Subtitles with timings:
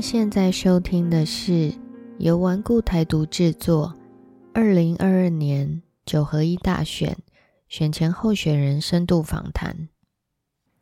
[0.00, 1.74] 您现在收听的是
[2.16, 3.94] 由顽固台独制作，
[4.54, 7.18] 二零二二年九合一大选
[7.68, 9.90] 选前候选人深度访谈。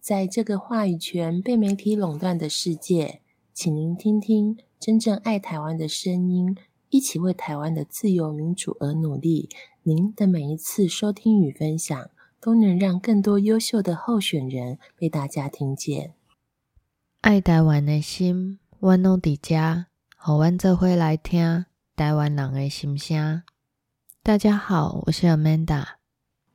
[0.00, 3.20] 在这个话语权被媒体垄断的世界，
[3.52, 6.56] 请您听听真正爱台湾的声音，
[6.90, 9.48] 一起为台湾的自由民主而努力。
[9.82, 12.08] 您的每一次收听与分享，
[12.40, 16.14] 都能让更多优秀的候选人被大家听见。
[17.22, 18.60] 爱台湾的心。
[18.80, 23.42] 阮拢伫遮，和阮做伙来听台湾人的心声。
[24.22, 25.84] 大家好，我是 Amanda，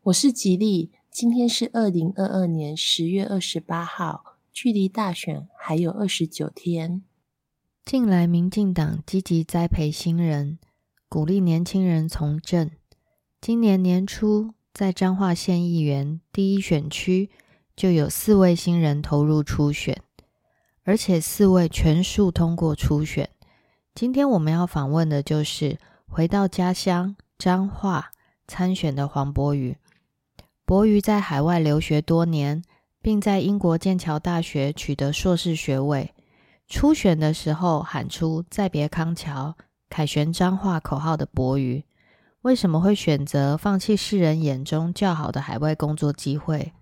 [0.03, 0.93] 我是吉利。
[1.11, 7.03] 今天是二零二二年十月二十八号，距离大选还有二十九天。
[7.83, 10.59] 近来，民进党积极栽培新人，
[11.09, 12.71] 鼓励年轻人从政。
[13.41, 17.29] 今年年初，在彰化县议员第一选区，
[17.75, 20.01] 就有四位新人投入初选。
[20.85, 23.29] 而且四位全数通过初选。
[23.95, 28.11] 今天我们要访问的就是回到家乡彰化
[28.47, 29.77] 参选的黄博宇。
[30.65, 32.61] 博宇在海外留学多年，
[33.01, 36.13] 并在英国剑桥大学取得硕士学位。
[36.67, 39.55] 初选的时候喊出“再别康桥，
[39.89, 41.83] 凯旋彰化”口号的博宇，
[42.41, 46.73] 为什么会选择放弃世人眼中较好的海外工作机会，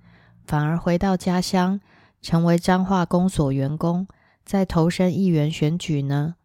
[0.46, 1.80] 反而回到家乡？
[2.22, 4.08] 成为彰化公所员工，
[4.46, 6.36] 在投身议员选举呢。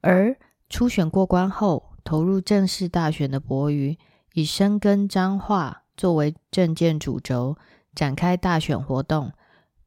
[0.00, 0.36] 而
[0.68, 3.98] 初选过关后，投入正式大选的博瑜，
[4.34, 7.56] 以深耕彰化作为政见主轴，
[7.94, 9.32] 展开大选活动。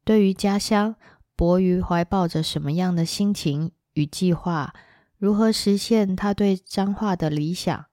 [0.03, 0.95] 对于家乡，
[1.35, 4.73] 博瑜怀抱着什么样的心情与计划？
[5.17, 7.85] 如何实现他对彰化的理想？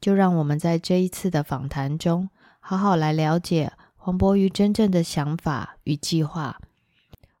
[0.00, 2.28] 就让我们在这一次的访谈中，
[2.60, 3.72] 好好来了解。
[4.06, 6.60] 黄博瑜真正的想法与计划。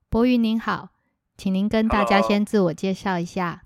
[0.08, 0.88] 博瑜您好，
[1.36, 3.62] 请您跟大家先自我介绍一下。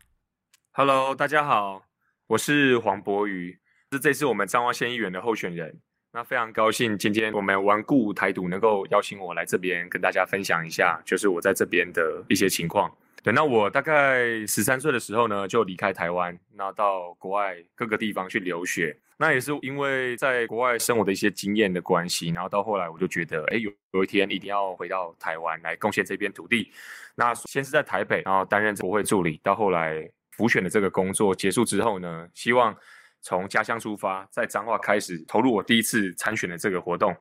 [0.73, 1.85] Hello，大家好，
[2.27, 3.59] 我是黄博瑜，
[3.91, 5.81] 是这次我们彰化县议员的候选人。
[6.13, 12.95] 那非常高兴，今天我们顽固台独能够邀请我来这边跟大家分享一下，就是我在这边的一些情况。
[13.23, 18.97] 对，那我大概十三岁的时候呢，就离开台湾，那到国外各个地方去留学。
[19.19, 26.73] 那也是因为在国外生活的一些经验的关系，然后到后来我就觉得，哎，有有一天一定要回到台湾来贡献这片土地。
[27.15, 32.75] 那先是在台北，然后担任国会助理，到后来辅选的这个工作结束之后呢，希望
[33.21, 37.15] 从家乡出发，在彰化开始投入我第一次参选的这个活动。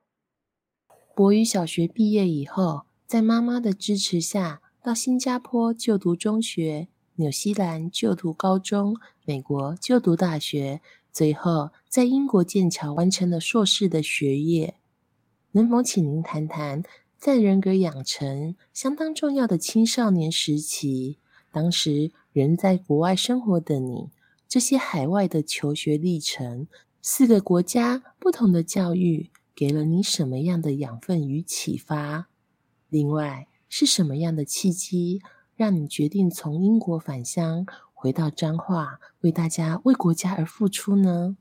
[1.14, 4.62] 博宇小学毕业以后，在妈妈的支持下。
[4.82, 8.96] 到新加坡就读中学，纽西兰就读高中，
[9.26, 10.80] 美国就读大学，
[11.12, 14.76] 最后在英国剑桥完成了硕士的学业。
[15.52, 16.82] 能否请您谈谈，
[17.18, 21.18] 在人格养成相当重要的青少年时期，
[21.52, 24.10] 当时人在国外生活的你，
[24.48, 26.68] 这些海外的求学历程，
[27.02, 32.30] 四个国家不同的教育，给了你什么样的养分与启发？
[32.88, 33.49] 另外。
[33.70, 35.22] 是什么样的契机，
[35.56, 41.38] 让你决定从英国返乡，回到彰化，为大家、为国家而付出呢？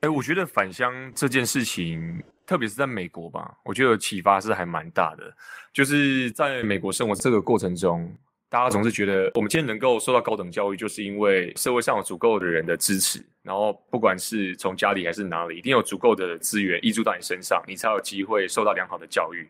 [0.00, 5.34] 哎，我觉得返乡这件事情，特别是在美国吧，我觉得启发是还蛮大的。
[5.72, 8.14] 就是在美国生活这个过程中，
[8.48, 19.48] 大家总是觉得，我们今天能够受到高等教育，就是因为社会上有足够的人的支持，然后不管是从家里还是哪里，一定有足够的资源依注到你身上，你才有机会受到良好的教育。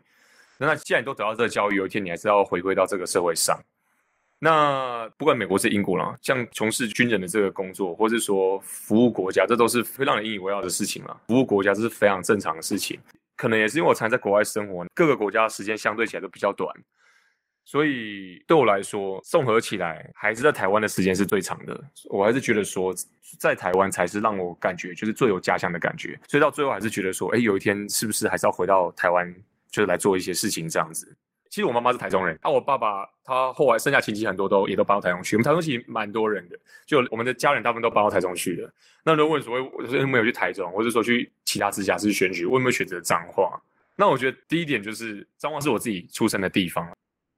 [0.59, 3.59] 那既然你都得到这个教育，有一天你还是要回归到这个社会上。
[4.39, 11.21] 那不管美国是英国啦，像从事军人的这个工作，或是说服务国家，这都是非常引以为傲的事情了。
[11.29, 13.01] 服务国家这是非常正常的事情。
[13.37, 16.69] 可能也是因为我常在国外生活，各个国家的时间相对起来都比较短，
[17.65, 21.83] 所以对我来说，综合起来还是在台湾的时间是最长的。
[22.11, 22.95] 我还是觉得说，
[23.39, 26.19] 在台湾才是让我感觉就是最有家乡的感觉。
[26.29, 29.35] 所以到最后还是觉得说，哎，有一天是不是还是要回到台湾？
[29.75, 31.17] 就是来做一些事情这样子。
[31.51, 35.35] 其实我妈妈是台中人，啊，我爸爸他后来剩下亲戚很多都也都搬到台中去。
[35.35, 36.57] 我们台中其实蛮多人的，
[36.87, 38.73] 就我们的家人大部分都搬到台中去了。
[39.05, 43.61] 那如果问所谓为什么没有去台中，或者说去其他直辖市选举，我有没有选择彰化？
[43.97, 46.89] 那我觉得第一点就是彰化是我自己出生的地方。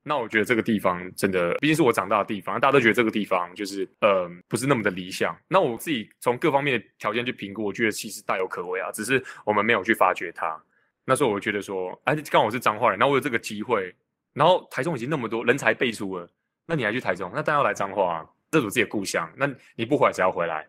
[0.02, 5.36] 那我觉得这个地方真的毕竟是我长大的地方，大家都觉得这个地方就是呃不是那么的理想。
[5.48, 10.58] 那我自己从各方面的条件去评估，我觉得其实大有可为啊，只是我们没有去发掘它。
[11.06, 13.94] 那时候我觉得说，哎，刚好我是彰化人，那我有这个机会，
[14.32, 16.29] 然后台中已经那么多人才辈出了，
[16.67, 20.67] 那你还去台中，那当然要来彰化啊，这是我自己的故乡，那你不回来谁要回来？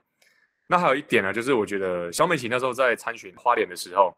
[0.68, 4.16] 那还有一点呢，就是我觉得小美琪那时候在参选花莲的时候，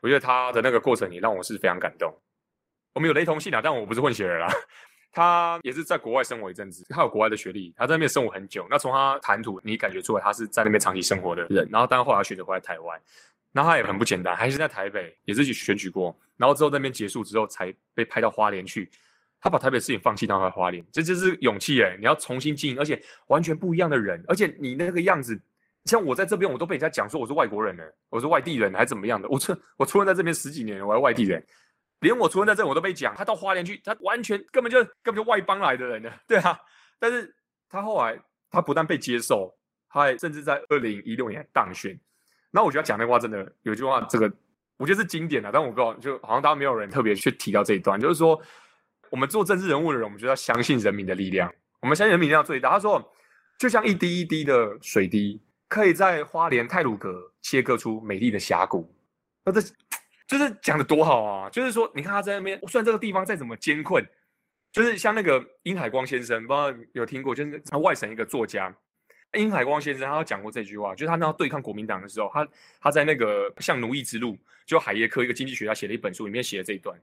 [0.00, 2.12] 我觉得她的那个过程也让我是非常感动。
[2.94, 4.48] 我们有雷同性啊，但我不是混血儿啦。
[5.12, 8.64] 他也是在国外生活一阵子，他有国外的学历，他在那边生活很久。
[8.70, 11.68] 那从他谈吐，你感觉出来他是在那边长期生活的人。
[11.68, 13.00] 然后，当然后来选择回来台湾，
[13.52, 16.16] 那他也很不简单，还是在台北也是去选举过。
[16.36, 18.90] 然后之后那边结束之后，才被派到花莲去。
[19.42, 21.96] 他把台北事情放弃，到他花莲，这就是勇气哎！
[21.98, 25.40] 你要重新经营，而且完全不一样的人，而且你那个样子，
[25.86, 29.26] 像我在这边，我都被人家讲说我是外国人呢，我是外地人还怎么样的？
[29.30, 31.42] 我这我出生在这边十几年，我是外地人。
[32.00, 36.60] 连我出生在这，我都被讲，他到花莲去，他完全根本就根本就外邦来的人呢，对啊。
[36.98, 37.34] 但是
[37.68, 38.18] 他后来，
[38.50, 39.54] 他不但被接受，
[39.88, 41.98] 他还甚至在二零一六年当选。
[42.50, 44.32] 那我觉得讲那话真的有句话，这个
[44.76, 48.40] 我觉得是经典的，但我不知道，就好像大家没有人特别去提到这一段，就是说，
[49.10, 52.70] 我们做政治人物的人，我们就要相信人民的力量，我们相信人民力量最大。
[52.70, 53.12] 他说，
[53.58, 58.92] 就像一滴一滴的水滴，可以在花莲泰鲁阁切割出美丽的峡谷。
[59.44, 59.60] 那这。
[60.30, 61.50] 就是讲的多好啊！
[61.50, 64.00] 就是说，你看他在那边，虽然这个地方再怎么艰困，
[64.70, 68.72] 就是像那个殷海光先生，不知道有听过，就是他外省一个作家
[69.34, 72.48] 殷海光先生，他有讲过这句话，就是他那对抗国民党的时候，他
[72.80, 74.32] 他在那个《像奴役之路》，
[74.66, 76.98] 就海耶克一个经济学家写了一本书，里面写了这一段，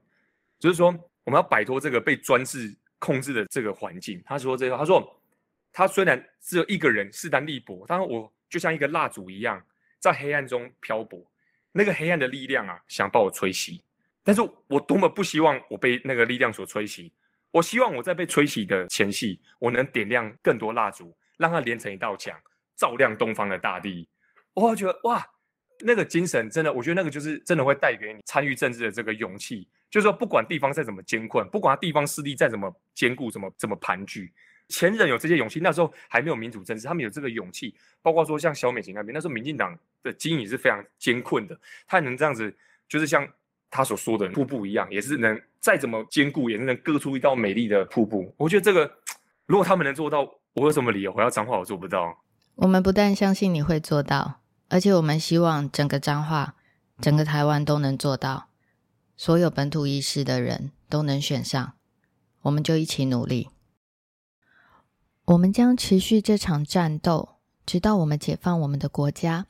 [0.58, 0.88] 就是说
[1.24, 4.22] 我们要摆脱这个被专制控制的这个环境。
[4.24, 5.20] 他说这个，他说
[5.72, 9.62] 他虽然只有一个人势单力薄，但是我就像一个蜡烛一样，
[9.98, 11.24] 在黑暗中漂泊。
[11.72, 13.80] 那个黑暗的力量啊，想把我吹熄，
[14.24, 17.10] 但是我多么不希望我被那个力量所吹熄。
[17.50, 22.38] 我希望我在被吹熄的前夕，我能点亮更多蜡烛，让它连成一道墙，
[22.76, 24.06] 照亮东方的大地。
[24.52, 25.24] 我觉得哇，
[25.80, 29.66] 那个精神真的，我觉得那个就是真的会带给你参与政治的这个勇气。
[29.90, 34.30] 就是说，不管地方再怎么艰困，不管地方势力再怎么坚固，怎么怎么盘踞。
[34.68, 37.74] 前人有这些勇气，那时候还没有民主政治，他们有这个勇气。
[38.02, 42.54] 包括说像小美琴那边，那时候民进党的经营是非常艰困的，他能这样子，
[42.86, 43.26] 就是像
[43.70, 48.34] 他所说的瀑布一样，也是能再怎么坚固，也是能割出一道美丽的瀑布。
[48.36, 48.98] 我觉得这个，
[49.46, 52.18] 如果他们能做到，我有什么理由我要脏话我做不到？
[52.56, 56.56] 我们不但相信你会做到，而且我们希望整个脏话、
[57.00, 58.48] 整个台湾都能做到，
[59.16, 61.74] 所有本土意识的人都能选上，
[62.42, 63.50] 我们就一起努力。
[65.26, 69.46] 我们将持续这场战斗，直到我们解放我们的国家。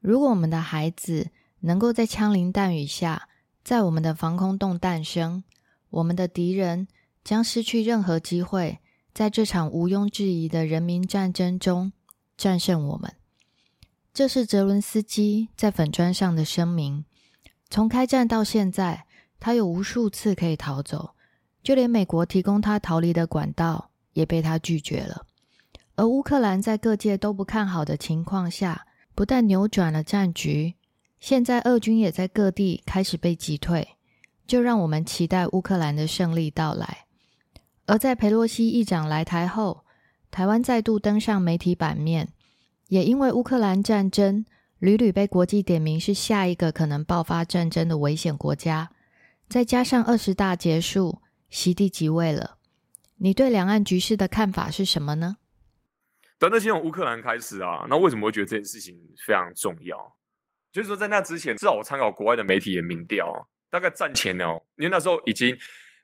[0.00, 1.30] 如果我们的孩子
[1.60, 3.28] 能够在枪林弹雨下，
[3.62, 5.44] 在我们的防空洞诞生，
[5.90, 6.88] 我们的敌人
[7.22, 8.78] 将失去任何机会，
[9.18, 11.92] 在这场毋庸置疑的人民战争中
[12.36, 13.12] 战胜我们。
[14.14, 17.04] 这是泽伦斯基在粉砖上的声明。
[17.68, 19.06] 从开战到现在，
[19.40, 21.16] 他有无数次可以逃走，
[21.64, 23.90] 就连美国提供他逃离的管道。
[24.12, 25.26] 也被他拒绝了，
[25.96, 30.76] 而乌克兰在各界都不看好的情况下，不但扭转了战局，
[31.18, 33.96] 现在俄军也在各地开始被击退，
[34.46, 37.07] 就让我们期待乌克兰的胜利到来。
[37.88, 39.86] 而在佩洛西议长来台后，
[40.30, 42.28] 台湾再度登上媒体版面，
[42.88, 44.44] 也因为乌克兰战争
[44.78, 48.90] 屡屡被国际点名是下一个可能爆发战争的危险国家，
[49.48, 52.58] 再加上二十大结束，习帝即位了。
[53.16, 55.38] 你对两岸局势的看法是什么呢？
[56.38, 58.94] 等那先从乌克兰开始啊，那为什么会觉得这件事情
[59.26, 59.96] 非常重要？
[60.70, 65.56] 就是说，在那之前，至少我参考国外的媒体的民调，大概战前哦，因为那时候已经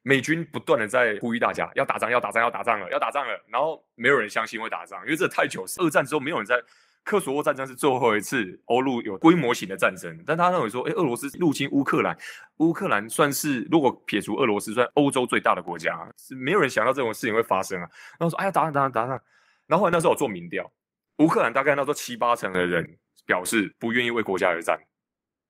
[0.04, 6.62] 美军不断的在呼吁大家要打仗，要打仗，要打仗了，要打仗了，然后没有人相信会打仗，因为这太久，二战之后没有人在。
[7.06, 12.16] 克索沃战争是最后一次欧陆有规模型的战争，但他认为说，哎，俄罗斯入侵乌克兰，
[12.60, 17.86] 乌克兰算是如果撇除俄罗斯，算欧洲最大的国家，是没有人想到这种事情会发生啊。
[18.18, 19.20] 然后说，哎呀，打仗打仗打仗。
[19.66, 20.72] 然后后来那时候我做民调，
[21.18, 22.96] 乌克兰大概那时候七八成的人
[23.26, 24.80] 表示不愿意为国家而战，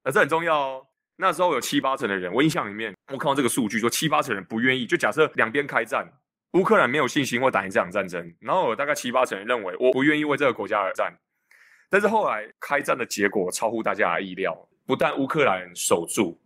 [0.02, 0.86] 那这很重要哦。
[1.16, 6.04] 那时候有七八成的人，我印象里面我看到这个数据说七八成人不愿意，就假设两边开战，
[6.54, 11.12] 乌克兰没有信心会打赢这场战争，然后有大概七八成人认为我不愿意为这个国家而战。
[11.88, 14.56] 但是后来开战的结果超乎大家的意料，
[14.86, 16.40] 不但乌克兰守住，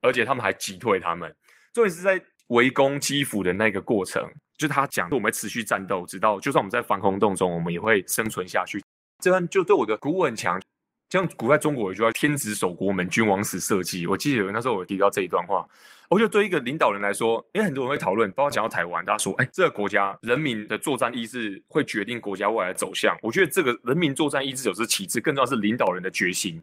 [0.00, 1.32] 而且他们还击退他们。
[1.72, 8.82] 重点是在围攻基辅的那个过程，就他讲我们会持续战斗，直到就算我们在防空洞中，我们也会生存下去。
[9.22, 10.60] 这样就对我的鼓舞很强。
[11.10, 14.06] 像古代中国有句话“天子守国门，君王死社稷”。
[14.08, 15.68] 我记得那时候我提到这一段话，
[16.08, 26.62] 我觉得对一个领导人来说，因为很多人会讨论，包括讲到台湾，大家说：“哎，这个国家人民的作战意志会决定国家未来的走向。”我觉得这个人民作战意志有时其次，更重要是领导人的决心。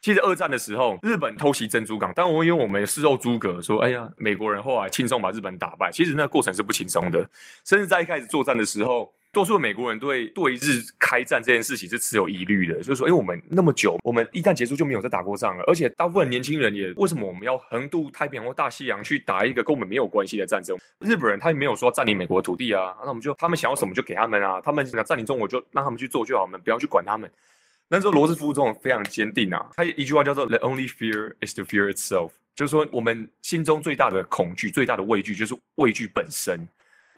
[0.00, 7.28] 其实二战的时候，日本偷袭珍珠港，但我因为我们事后诸葛说：“哎呀，美国人后来轻松把日本打败。”其实那个过程是不轻松的，
[7.64, 9.12] 甚至在一开始作战的时候。
[9.32, 20.76] 多数的美国人对对日开战这件事情是持有疑虑的，就是说，哎，我们那么久，我们一旦结束就没有再打过仗了，而且大部分年轻人也为什么我们要横渡太平洋或大西洋去打一个跟我们没有关系的战争？
[20.98, 27.30] 日本人他也没有说占领美国土地啊，那我们就他们想要什么就给他们啊，他们想占领中国就让他们去做就好，我们不要去管他们。
[27.88, 36.68] 那时候罗斯福总统非常坚定啊，他一句话叫做 “The only fear is the fear itself”，就是说我们心中最大的恐惧、最大的畏惧就是畏惧本身。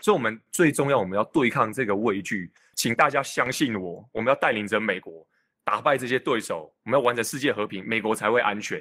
[0.00, 2.50] 所以，我们最重要，我们要对抗这个畏惧。
[2.74, 5.26] 请大家相信我，我们要带领着美国
[5.62, 8.78] 打败这些对手，我们要完成世界和平，美国才会安全。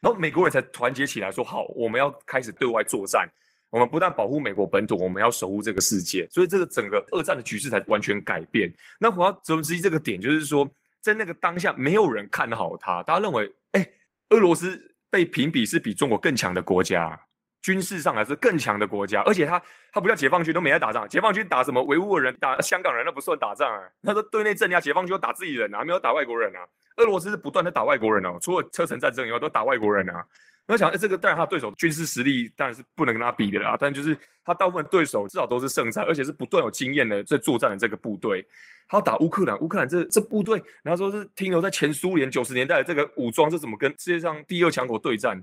[0.00, 3.28] 然后，美国人才团结起来，说好，我们要开始对外作战。
[3.70, 6.26] 我们不但保护美国本土，我们要守护这个世界。
[6.30, 8.72] 所以，这个整个二战的局势才完全改变。
[8.98, 10.68] 那我要泽文斯基这个点，就是说，
[11.00, 13.90] 在那个当下，没有人看好他，大家认为，哎，
[14.30, 17.18] 俄罗斯被评比是比中国更强的国家。
[17.62, 19.60] 军事上还是更强的国家，而且他
[19.92, 26.60] 他不叫解放军都没在打仗，解放军打什么维吾尔人、打香港人那不算打仗啊，他说对内镇压，解放军打自己人啊，没有打外国人啊。
[26.96, 30.24] 俄罗斯是不断的打外国人哦，除了车臣战争以外都打外国人啊。
[30.66, 38.46] 那想，这个当然他对手军事实力当然是不能跟他比的啦，但就是他大部分对手至少都是胜战，而且是不断有经验的在作战的这个部队。
[38.86, 45.42] 他打乌克兰，乌克兰这这部队，然后说是停留在前苏联九十年代的这个武装，是怎么跟世界上第二强国对战？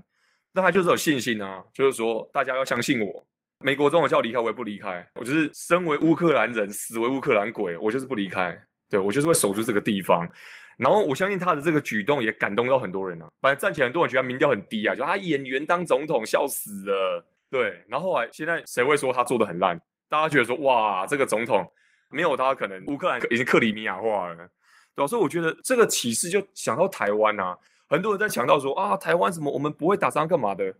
[0.52, 3.24] 那他就是有信心啊，就是说大家要相信我。
[3.60, 5.04] 美国总统叫离开，我也不离开。
[5.16, 8.56] 我就是身为乌克兰人，死为乌克兰鬼，我就是不离开。
[8.88, 10.28] 对我就是会守住这个地方。
[10.76, 13.26] 然后我相信他的这个举动也感动到很多人啊。
[13.40, 17.24] 本来站起来很多人觉得民调很低啊，就他演员当总统笑死了。
[17.50, 19.76] 对，然后后来现在谁会说他做的很烂？
[20.08, 21.68] 大家觉得说哇，这个总统
[22.10, 24.48] 没有他，可能乌克兰已经克里米亚化了。
[24.94, 27.58] 对，所以我觉得这个启示就想到台湾啊。
[27.88, 30.74] 很多人在强调说啊，台湾什么我们不会打仗干嘛的？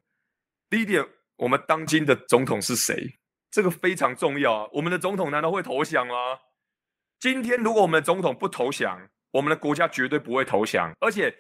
[0.69, 1.03] 第一点，
[1.37, 3.19] 我们当今的总统是谁？
[3.51, 4.69] 这个非常重要啊！
[4.75, 6.15] 我们的总统难道会投降吗？
[7.19, 10.93] 今天如果我们的总统不投降，我们的国家绝对不会投降。
[11.01, 11.35] 而且，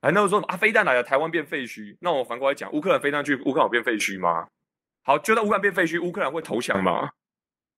[0.00, 1.96] 难道说啊，飞弹来了，台湾变废墟？
[2.00, 4.48] 那我反过来讲，乌克兰飞弹去乌克兰变废墟吗？
[5.04, 7.12] 好，就算乌克兰变废墟，乌克兰会投降吗？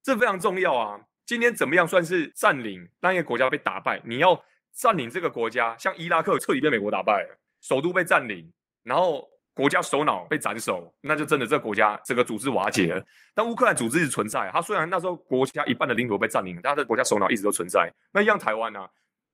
[0.02, 1.02] 这非常重要啊！
[1.26, 2.88] 今天怎么样算是占领？
[2.98, 4.42] 当一个国家被打败，你要。
[4.76, 7.26] 占领这个国家，像伊拉克彻底被美国打败，
[7.62, 8.46] 首都被占领，
[8.82, 13.02] 然后国家首脑被斩首，那就真的这个国家这个组织瓦解了。
[13.34, 17.90] 但乌克兰组织一直存在，它虽然那时候国家一半的领土被占领，但它的国家首脑一直都存在。
[18.12, 18.86] 那一样台湾呢？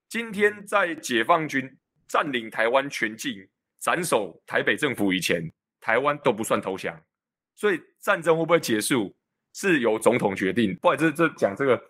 [0.09, 1.69] 今天在解放军
[2.07, 3.35] 占领台湾全境、
[3.81, 5.43] 斩首台北政府以前，
[5.81, 6.97] 台湾都不算投降。
[7.57, 9.13] 所以战争会不会结束，
[9.55, 10.73] 是由总统决定。
[10.77, 11.83] 不好意思，这讲这个。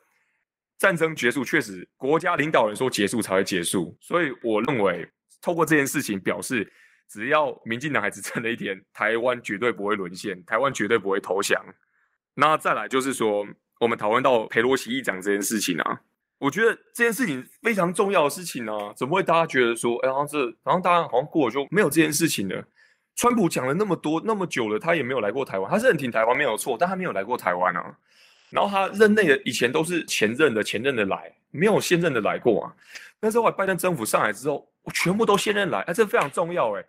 [0.82, 5.08] 战争结束，确实国家领导人说结束才会结束，所以我认为
[5.40, 6.72] 透过这件事情表示，
[7.08, 11.64] 只要民进党还执政的一天，台湾绝对不会沦陷，台湾绝对不会投降。
[12.34, 13.46] 那再来就是说，
[13.78, 16.00] 我们讨论到佩洛西议长这件事情啊，
[16.38, 22.64] 我觉得这件事情非常重要的事情啊，怎么会大家觉得说，哎，好像这好像大家好像过了就没有这件事情了？
[23.14, 27.96] 川普讲了那么多那么久了，他也没有来过台湾，他是很挺台湾没有错，但他没有来过台湾啊。
[28.52, 32.74] 然后他任内的以前都是前任的前任的来，没有现任的来过啊。
[33.18, 36.84] 但是后来拜登政府上来之后，全部都现任来，哎，这非常重要哎。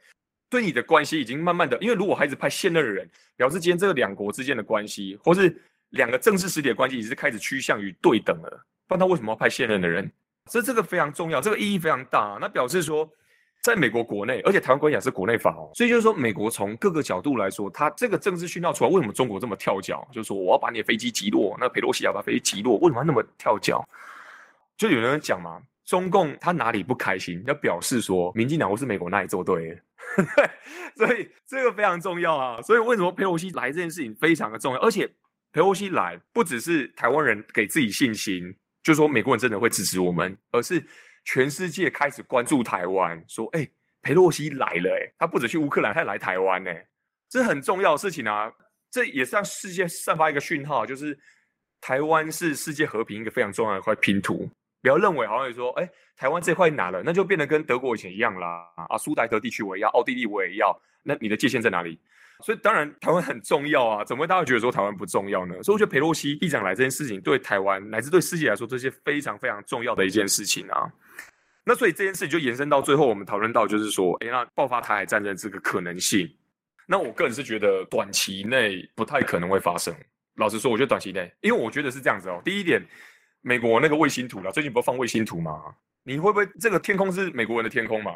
[0.49, 5.59] 对你的关系已经慢慢的，因为如果还是派现任的人，表示今天这个两国之间的关系，或是
[5.91, 8.65] 两个政治实体的关系，已经开始趋向于对等了。
[8.87, 10.11] 不然他为什么要派现任的人？
[10.51, 12.37] 所以这个非常重要，这个意义非常大。
[12.39, 13.09] 那表示说。
[13.63, 20.05] 在美国国内，而且台湾关系也是国内法哦，所以就是说，美国从各个角度来说，它这个政治讯号出来，为什么中国这么跳脚？
[20.11, 23.81] 就是说，我要把你的飞机击落，那佩洛西要把飞机击落，为什么那么跳脚？
[24.75, 29.79] 就有人讲嘛，中共他哪里不开心，要表示说，民进党或是美国那里做 对，
[30.97, 32.61] 所以这个非常重要啊。
[32.61, 34.79] 所以为什么佩洛西来这件事情非常的重要？
[34.81, 35.07] 而且
[35.53, 38.53] 佩洛西来不只是台湾人给自己信心，
[38.83, 40.85] 就是说美国人真的会支持我们，而是。
[41.25, 43.67] 全世界开始关注台湾，说：“哎，
[44.01, 46.87] 佩洛西来了，哎，他不止去乌克兰，他还来台湾，哎，
[47.29, 48.51] 这很重要的事情啊！
[48.91, 51.17] 这也是让世界散发一个讯号，就是
[51.81, 54.49] 台湾是世界和平一个非常重要的一块拼图。
[54.81, 58.67] 不要认为好像说，哎，台湾这块拿了，那就变得跟德国以前一样啦。
[58.75, 61.99] 啊，苏台德地区我也要，奥地利我也要，那你的界限在哪里？
[62.43, 65.55] 所以当然台湾很重要啊，怎么会大家觉得说台湾不重要呢？
[65.63, 70.91] 所以我觉得佩洛西议长来这件事情，对台湾乃至对世界来说，这些非常非常重要的一件事情啊。
[71.63, 76.29] 那所以这件事情就延伸到最后，我们讨论到就是说，哎，那爆发台海战争这个可能性，
[76.85, 79.95] 那我个人是觉得短期内不太可能会发生。
[80.35, 82.41] 老实说，我觉得短期内，因为我觉得是这样子哦。
[82.43, 82.85] 第一点，
[83.41, 85.73] 美国那个卫星图了，最近不是放卫星图吗？
[86.03, 88.13] 你会不会这个天空是美国人的天空嘛？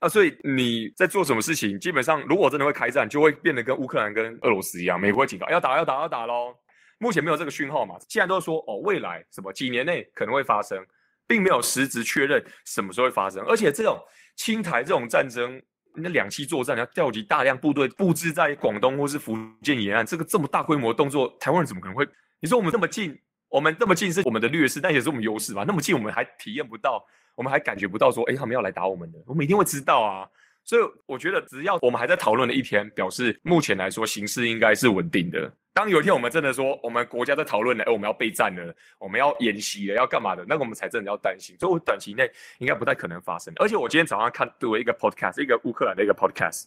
[0.00, 6.54] 啊，所以你在做什么事情，基本上如果真的会开战，就会变得跟乌克兰跟俄罗斯一样，美国会警告要打要打要打喽。
[6.98, 7.96] 目前没有这个讯号嘛？
[8.08, 10.84] 现在都说哦，未来什么几年内可能会发生，
[11.26, 13.44] 并没有实质确认什么时候会发生。
[13.46, 13.98] 而且这种
[14.36, 15.60] 青台这种战争，
[15.94, 22.06] 那两栖作战要调集大量部队布置在广东或是福建沿岸，这个这么大规模动作，台湾人怎么可能会？
[22.40, 23.16] 你说我们这么近，
[23.48, 25.64] 我们这么近是我们的劣势，但也是我们优势吧？
[25.66, 27.04] 那么近我们还体验不到，
[27.38, 30.28] 我们还感觉不到说，哎，他们要来打我们的，我们一定会知道啊。
[30.64, 35.50] 所以我觉得，只要我们还在讨论的一天，表示目前来说形势应该是稳定的。
[35.72, 41.56] 当有一天我们真的说，我们国家在讨论了，哎，我们要备战了，我们要演习了，要干嘛的，那我们才真的要担心。
[41.60, 42.28] 所以，我短期内
[42.58, 43.54] 应该不太可能发生。
[43.58, 46.64] 而且，我今天早上看对了一个 podcast，一个乌克兰的一个 podcast。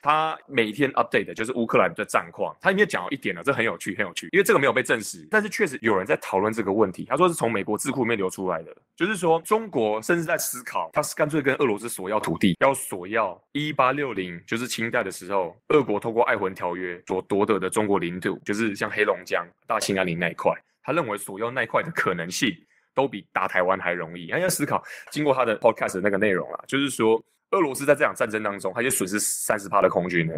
[0.00, 7.04] 他每天 update 的就是乌克兰的战况，他里面讲了一点呢，这很有趣，很有趣，因为这个没有被证实，但是确实有人在讨论这个问题。
[7.08, 20.52] 他说是从美国智库里面流出来的，就是说中国甚至在思考，他是干脆跟俄罗斯索要土地，要索要一八六零，就是清代的时候，俄国透过爱魂条约所夺得的中国领土，就是像黑龙江、大兴安岭那一块，
[20.82, 22.50] 他认为索要那一块的可能性
[22.94, 24.28] 都比打台湾还容易。
[24.28, 27.22] 他要思考，经过他的 podcast 那个内容啊，就是说。
[27.50, 30.34] 俄罗斯在这场战争当中，他就损失三十趴的空军呢，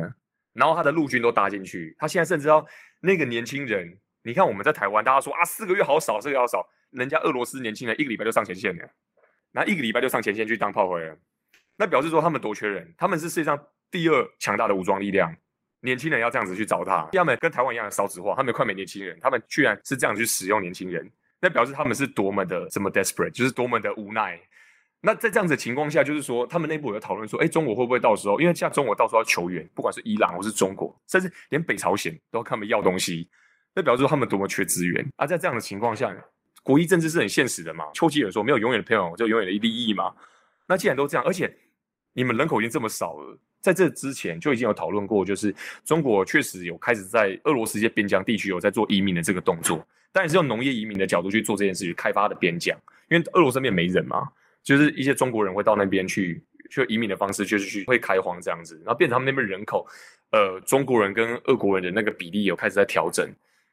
[0.52, 2.64] 然后他的陆军都搭进去，他现在甚至要
[3.00, 8.88] 那个年轻人，你看我们在台湾，大家说啊四个月好少，四个月好少，人家俄罗斯年轻人一个礼拜就上前线了，
[9.50, 11.16] 那一个礼拜就上前线去当炮灰了，
[11.76, 13.58] 那表示说他们多缺人，他们是世界上
[13.90, 15.34] 第二强大的武装力量，
[15.80, 24.40] 年轻人要这样子去找他，他们跟台湾一样的少子化，他们快没年轻人，他们居然是这样去使用年轻人，那表示他们是多么的这么 desperate，就是多么的无奈。
[25.02, 33.26] 那在这样子的情况下，就是说，他们内部有讨论说，哎，中国会不会到时候，因为像中国到时候要求援，不管是伊朗或是中国，甚至连北朝鲜都要他们要东西，
[33.74, 35.06] 那表示说他们多么缺资源。
[35.16, 36.14] 而在这样的情况下，
[36.62, 37.86] 国际政治是很现实的嘛。
[37.94, 40.12] 丘吉尔说，没有永远的朋友，就永远的利益嘛。
[40.66, 41.50] 那既然都这样，而且
[42.12, 54.28] 你们人口已经这么少了，在这之前就已经有讨论过，就是中国确实有开始在俄罗斯一些边疆地区有在做移民的这个动作，但是用农业移民的角度去做这件事情，开发的边疆，因为俄罗斯那边没人嘛。
[54.62, 59.86] 就是一些中国人会到那边去，去移民的方式，就是去会开荒这样子，然后变成他们那边人口，
[60.32, 63.28] 呃，中国人跟俄国人的那个比例有开始在调整。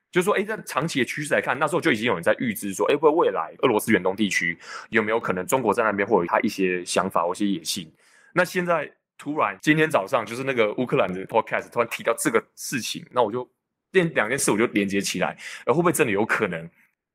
[0.09, 4.57] 就是说，哎，在长期的趋势来看，那时候就已经有人在预知说，哎，会未来俄罗斯远东地区
[4.89, 7.91] 有没有可能中国在那边会有他一些想法或一些野心？
[8.33, 13.47] 那现在突然今天早上就是那个乌克兰的 podcast 突然提到这个事情，那我就
[13.91, 16.67] 这两件事我就连接起来，而会不会真的有可能？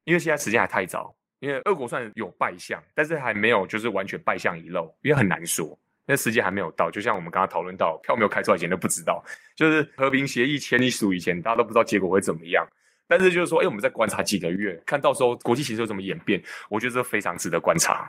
[0.05, 1.17] 因为现在时间还太早。
[1.43, 5.77] 因为俄国算有败相，但是还没有就是完全败相遗漏，因为很难说，
[6.07, 6.89] 那时间还没有到。
[6.89, 9.21] 就像我们刚刚讨论到，票没有开出来前都不知道，
[9.57, 12.65] 就是和平协议签署以前，大家都不知道结果会怎么样。
[13.09, 18.09] 但是就是说，哎，我们再观察几个月，看到时候国际形势怎么演变，我觉得这非常值得观察。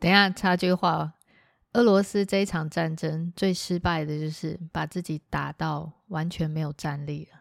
[0.00, 1.12] 等一下插句话，
[1.74, 7.40] 俄罗斯这一场战争最失败的就是把自己打到完全没有战力了。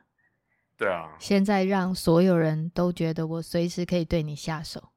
[0.77, 4.91] 对啊，现在让所有人都觉得我随时可以对你下手。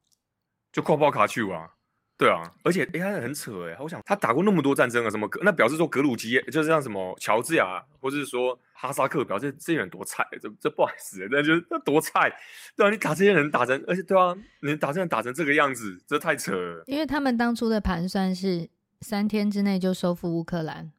[0.73, 1.71] 就跨爆卡去啊，
[2.17, 12.31] 对啊，而且哎，他很扯哎，我想他打过那么多战争啊，什么那表示说格鲁吉就是像什么乔治亚，或者是说哈萨克，表示这些人多菜，这这不好意思，那就那多菜，
[12.77, 16.85] 对啊，你打这些人打成，而且对啊，你打这人打成这个样子，这太扯了。
[16.87, 18.69] 因为他们当初的盘算是
[19.01, 20.93] 三天之内就收复乌克兰，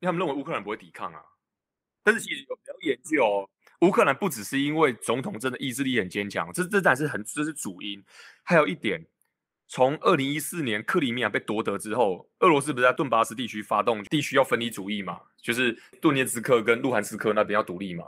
[0.00, 1.20] 因为他们认为乌克兰不会抵抗啊，
[2.02, 3.48] 但是其实有有研究。
[3.82, 8.02] 乌克兰不只是因为总统真的意志力很坚强，这这然是很这是主因。
[8.44, 9.04] 还有一点，
[9.66, 15.20] 从二零一四年克里米亚被夺得之后，俄罗斯不是在顿巴斯地区发动地区要分离主义嘛？
[15.42, 18.04] 就是顿涅茨克跟卢汉斯克那边要独立嘛？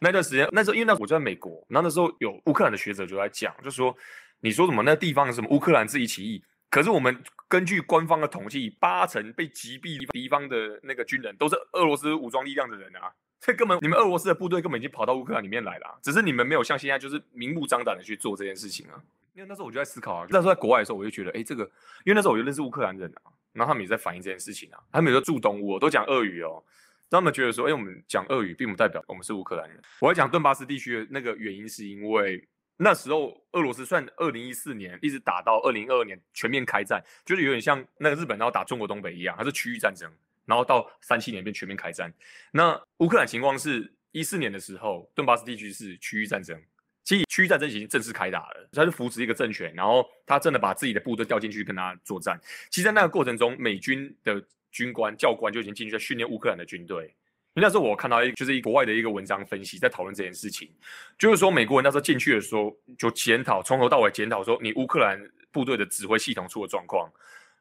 [0.00, 3.96] 那段时间，那时候因为那我就在美国，然后那时候有乌克兰的学者就在讲，就说
[4.40, 13.12] 你说什么那地方什么乌克兰自己起义，可是我们根据官方的统计，八成被击毙敌方的那个军人都是俄罗斯武装力量的人啊。
[13.42, 18.94] 这根本你们俄罗斯的部队根本已经跑到乌克兰里面来了，只是你们没有像现在就是明目张胆的去做这件事情啊。
[19.34, 21.64] 因为那时候我就在思考啊，那时候在国外的时候，我就觉得，哎，这个，
[22.04, 26.62] 因为那时候我就认识乌克兰人啊，然后他们也在反映这件事情啊，他们有住东乌，都讲俄语哦，
[27.10, 29.82] 他们觉得说，哎，我们讲俄语并不代表我们是乌克兰人。
[30.00, 40.08] 我在讲顿巴斯地区的那个原因，是因为那时候俄罗斯算二零一四年一直打到二零二二年全面开战，就是有点像那个日本然后打中国东北一样，它是区域战争。
[40.44, 42.12] 然后到三七年便全面开战。
[42.50, 46.60] 那乌克兰情况是一四年的时候，顿巴斯地区是区域战争。
[47.04, 52.40] 其实区域战争已经正式开打了，他是扶持一个政权，然后他真的把自己的部队调进去跟他作战。
[52.70, 57.12] 其实，在那个过程中，美军的军官教官就已经进去在训练乌克兰的军队。
[57.54, 60.72] 那时候我看到一就是一国外的一个文章分析，在讨论这件事情，
[61.18, 67.12] 就是说美国人那时候进去的时候就检讨，从头到尾检讨说你乌克兰部队的指挥系统出了状况，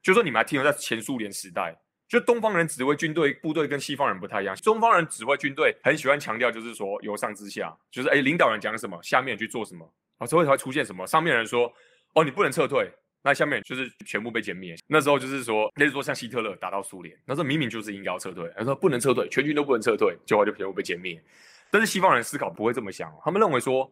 [0.03, 1.75] 就是说你们还停留在前苏联时代。
[2.11, 11.73] 就东方人指挥军队部队跟西方人不太一样，东方人指挥军队很喜欢强调，就是说由上至下，就是哎领导人讲什么，下面去做什么，啊，之后才会出现什么，上面人说
[12.13, 12.91] 哦你不能撤退，
[13.23, 14.75] 那下面就是全部被歼灭。
[14.87, 21.23] 那时候就是说，类似说像希特勒打到苏联，那时候明明就是应该要撤退，他说不能撤退，全军都不能撤退，结果就全部被歼灭。
[21.69, 23.89] 但是西方人思考不会这么想，他们认为说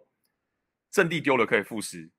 [0.92, 2.10] 阵地丢了可以复师，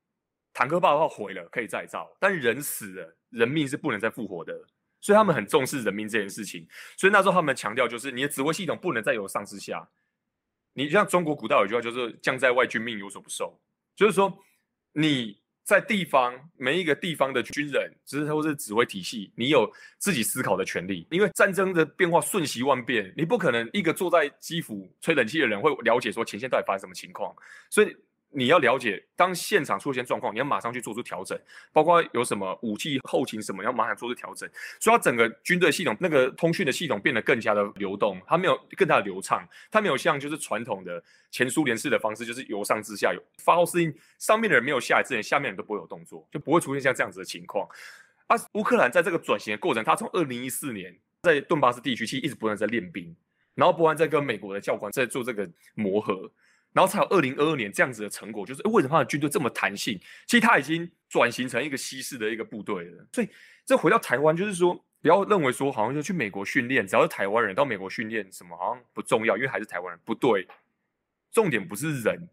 [0.54, 4.58] 坦克爆的话毁了可以再造，但人死了，人命是不能再复活的。
[5.00, 9.88] 所以他们很重视人民这件事情，所以那时候他们强调就是你的指挥系统不能再由上至下。
[10.74, 13.58] 你像中国古代有句话就是“将在外，君命有所不受”，
[13.96, 14.32] 就是说
[14.92, 21.06] 你在地方每一个地方的军人，只是或是指挥体系，你有自己思考的权利。
[21.10, 27.34] 因为战争的变化瞬息万变，你不可能一个坐在基辅吹冷气的人会了解说前线到底发生什么情况，
[27.68, 27.96] 所以。
[28.32, 31.38] 你要了解，当现场出现状况，你要马上去做出调整，
[31.72, 34.48] 包括有什么武器、后勤什么，要马上做出调整。
[34.78, 47.68] 所以，它整个军队系统那个通讯的系统变得更加的流动，它没有更加的流畅，它没有像就是传统的前苏联式的方式，就是由上至下有发号施令，上面的人没有下来之前，下面人都不会有动作，就不会出现像这样子的情况。
[48.28, 53.16] 啊，乌克兰在这个转型的过程，他从二零一四年在顿巴斯地区其实一直不断在练兵，
[53.56, 56.30] 然后不断在跟美国的教官在做这个磨合。
[56.72, 59.98] 然后才有二零二二年这样子的成果，就是为什么他的军队这么弹性？
[60.26, 63.06] 其实他已经转型成一个西式的一个部队了。
[63.12, 63.28] 所以
[63.64, 70.00] 这回到台湾，就是说不要认为说好像就去美国训练，只要是台湾人到美国训练什么好像不重要，因为还是台湾人。
[70.04, 70.46] 不对，
[71.32, 72.28] 重点不是人，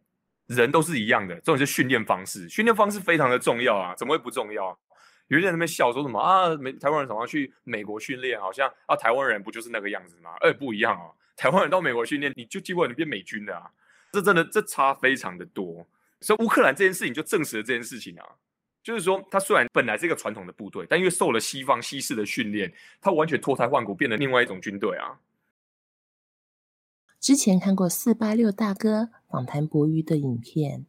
[0.45, 2.47] 人都是一样的，重点是训练方式。
[2.47, 4.77] 训练方式非常的重要啊，怎么会不重要？
[5.29, 8.39] 有些人在那边笑说什么啊，美台湾人怎么去美国训练？
[8.39, 10.29] 好像啊，台湾人不就是那个样子吗？
[10.41, 13.69] 哎，不一样啊，台湾人到美国训练，你就结果你变美军的啊。
[14.11, 15.85] 这真的这差非常的多，
[16.21, 18.25] 所以乌克兰这件事情就证实了这件事情啊，
[18.81, 25.19] 就是说他虽然本来是一个传统的部队，但因为受了西方西式的训练，他完全脱胎换骨，变成另外一种军队啊。
[27.19, 30.85] 之前看过四八六大哥访谈博鱼的影片，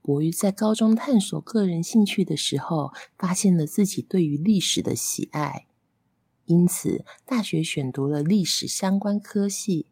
[0.00, 5.66] 博鱼在高中探索个人兴趣的时候，发现了自己对于历史的喜爱，
[6.46, 9.86] 因此大学选读了历史相关科系，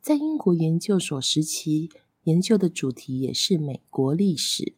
[0.00, 1.90] 在英国研究所时期。
[2.24, 4.74] 研究的主题也是美国历史。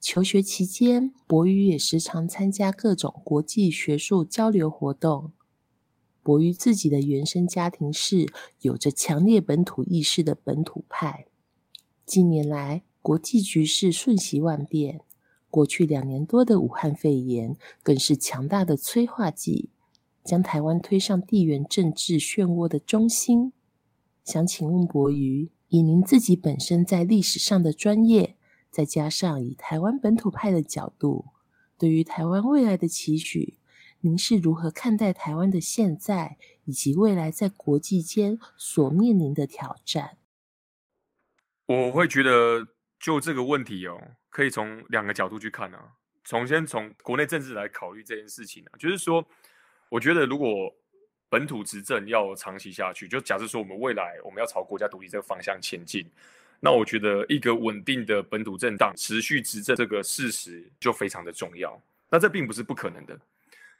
[0.00, 5.32] 求学期间，博宇也时常参加各种国际学术交流活动。
[6.22, 11.26] 博宇自己的原生家庭是有着强烈本土意识的本土派。
[12.06, 15.00] 近年来，国际局势瞬息万变，
[15.50, 19.70] 过去两年多的武汉肺炎更是强大的催化剂，
[20.22, 23.52] 将台湾推上地缘政治漩涡的中心。
[24.24, 25.50] 想请问博宇？
[25.68, 28.36] 以您自己本身在历史上的专业，
[28.70, 31.26] 再加上以台湾本土派的角度，
[31.76, 33.58] 对于台湾未来的期许，
[34.00, 40.16] 您是如何看待台湾的现在以及未来在国际间所面临的挑战？
[41.66, 44.00] 我会觉得，就这个问题哦，
[44.30, 45.92] 可以从两个角度去看啊。
[46.24, 49.22] 从先从国内政治来考虑这件事情啊，就是说，
[49.90, 50.48] 我觉得如果。
[51.28, 56.08] 本土执政要长期下去，就假设说我们未来我们要朝国家独立这个方向前进，
[56.60, 61.80] 那我觉得一个稳定的本土政党持续执政这个事实就非常的重要。
[62.10, 63.18] 那这并不是不可能的。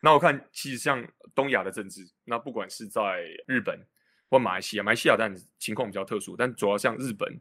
[0.00, 3.80] 那我看其实像东亚的政治，那不管是在日本
[4.28, 7.36] 或马来西亚，马来西亚但情况比较特殊，但主要像日本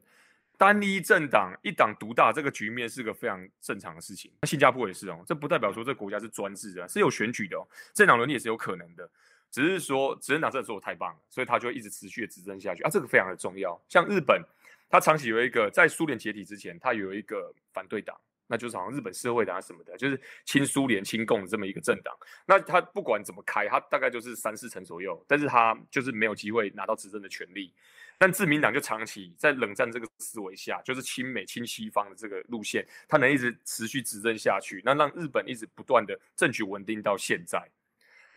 [0.58, 4.32] 单一政党一党独大这个局面是个非常正常的事情。
[4.42, 9.08] 那新加坡也是哦，这不代表说这国家是专制的，是有选举的哦，政党轮替也是有可能的。
[9.52, 13.80] 只是说执政党真的做的太棒了，所以他就一直持续的执政下去啊，这个非常的重要。
[13.90, 14.42] 像日本，
[14.90, 22.16] 他长期有一个在苏联解体之前，他有一个反对党，那就是好像日本社会党什么的，就是亲苏联、亲共的这么一个政党。
[22.46, 27.74] 那他不管怎么开，他大概就是三四成左右，但是他就是没有机会拿到执政的权利。
[28.20, 37.70] 但自民党就长期在冷战这个思维下，就是亲美、亲西方的这个路线，他能一直持续执政下去，那让日本一直不断的政局稳定到现在。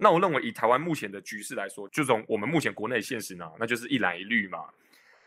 [0.00, 4.64] 那我认为，以台湾目前的局势来说，就从我们目前国内现实呢，那就是一蓝一绿嘛。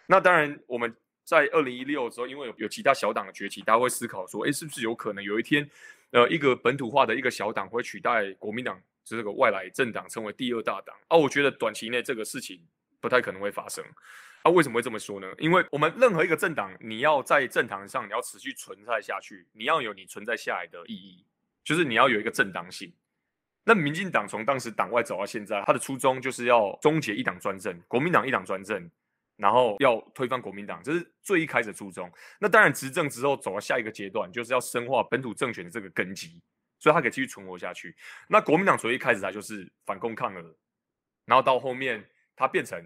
[0.07, 5.69] 那当然，我们在二零一六之后，因为有有其他小党的崛起，大家会思考说，哎，是不是有可能有一天，
[6.09, 10.95] 呃，一个本土化的一个小党会取代国民党这个外来政党，成为第二大党？
[11.07, 12.59] 啊，我觉得短期内这个事情
[12.99, 13.85] 不太可能会发生。
[14.41, 15.31] 啊，为什么会这么说呢？
[15.37, 21.23] 因为我们任何一个政党，你要在政坛上你要持续存在下去，你要有你存在下来的意义，
[21.63, 22.91] 就是你要有一个正当性。
[23.65, 28.89] 那民进党从当时党外走到现在，他的初衷就是要终结一党专政，国民党一党专政，
[29.37, 32.11] 然后要推翻国民党，这是最一开始的初衷。
[32.39, 36.41] 那当然执政之后走到下一个阶段，就是要深化本土政权的这个根基，
[36.79, 37.95] 所以他可以继续存活下去。
[38.27, 40.55] 那国民党从一开始他就是反共抗俄，
[41.25, 42.77] 然后到后面他变成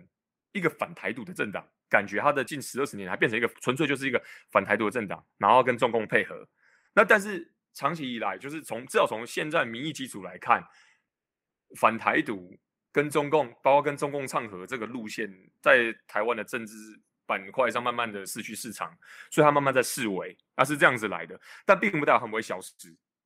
[0.52, 6.48] 一个反台独的政党，感觉他的近十二十年还变成一个纯粹就是一个反台独的政党，然后跟中共配合。
[6.94, 10.64] 那但是长期以来，就是从至少从现在民意基础来看，
[11.76, 12.58] 反台独
[12.92, 16.76] 跟中共，包括跟中共唱和这个路线，在台湾的政治
[17.28, 18.98] 板块上慢慢的失去市场，
[19.30, 22.74] 所以他慢慢在示威，那是这样子来的，但并不代表他们会消失。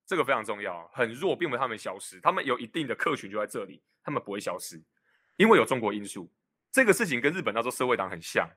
[0.05, 4.83] 这个非常重要，很弱，并不他们消失，他们有一定的客群就在这里，他们不会消失，
[5.37, 6.29] 因为有中国因素。
[6.69, 8.49] 这个事情跟日本那时候社会党很像，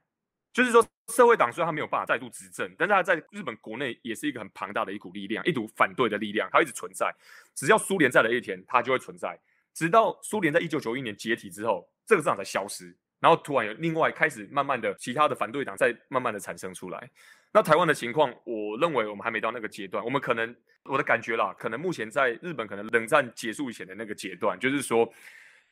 [0.54, 7.12] 就是说社会党虽然他没有办法再度执政，但是他在日本国内也是一个很庞大的一股力量，一股反对的力量，它一直存在。
[7.56, 9.36] 只要苏联在的一天，它就会存在，
[9.74, 17.10] 直到苏联在一九九一年解体之后，这个政党才消失，然后突然有另外开始慢慢的其他的反对党在慢慢的产生出来。
[17.52, 20.04] 那台湾的情况，我认为我们还没到那个阶段。
[20.04, 25.12] 我们可能我的感觉啦，可能目前在日本，可能冷战结束以前的那个阶段，就是说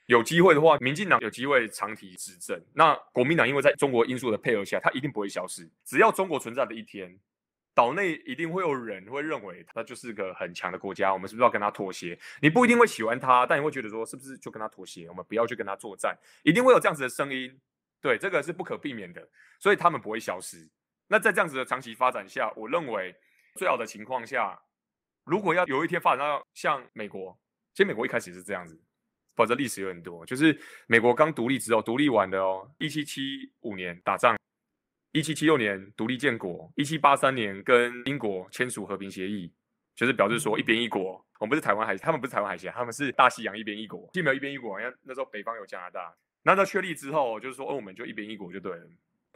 [0.07, 2.61] 有机会的话，民进党有机会长期执政。
[2.75, 5.69] 那国民党因为在中国因素的配合下，它一定不会消失。
[5.85, 7.19] 只要中国存在的一天，
[7.75, 12.19] 岛内一定会有人会认为它就是个很强的国家，我们是不是要跟他妥协？
[12.41, 15.09] 你不一定会喜欢他，但你会觉得说，是不是就跟他妥协？
[15.09, 17.61] 我们不要去跟他作战，一定会有这样子的声音。
[18.01, 19.27] 对，这个是不可避免的，
[19.61, 20.69] 所以他们不会消失。
[21.07, 23.15] 那在这样子的长期发展下，我认为
[23.55, 24.61] 最好的情况下，
[25.25, 27.39] 如果要有一天发展到像美国，
[27.73, 28.79] 其实美国一开始是这样子，
[29.35, 34.37] 否则历史有很多，就是美国刚独立之后，独立完的哦，一七七五年打仗，
[35.13, 39.53] 一七七六年独立建国，一七八三年跟英国签署和平协议，
[39.95, 48.87] 就是表示说一边一国，我们不是台湾海，他们不是台湾海峡，他们是大西洋一边一国，既没有一边一国，因为那时候北方有加拿大，那在确立之后，就是说哦，我们就一边一国就对了。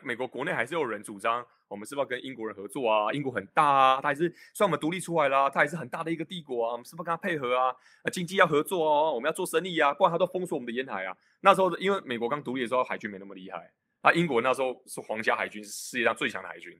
[0.02, 3.12] 美国国内还是有人主张，我们是不是要跟英国人合作啊？
[3.12, 7.74] 英国很大啊，他还是算我们独立出来啦，他还是很大的一个帝国啊，我们是不是跟他配合啊？
[8.12, 11.16] 经济要合作哦，我们要做生意啊，不然他都封锁我们的沿海啊。
[11.40, 13.70] 那时候因为美国刚独立的时候，海军没那么厉害，
[14.02, 16.78] 啊，英国那时候是皇家海军，是世界上最强的海军，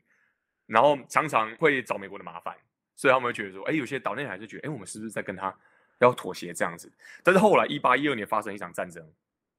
[0.67, 2.57] 然后常常会找美国的麻烦，
[2.95, 5.55] 所以他们会觉得说，哎，有些岛内还是觉得，哎，我们是不是在跟他
[6.01, 6.93] 要妥协这样子？
[7.25, 9.05] 但是后来一八一二年发生一场战争。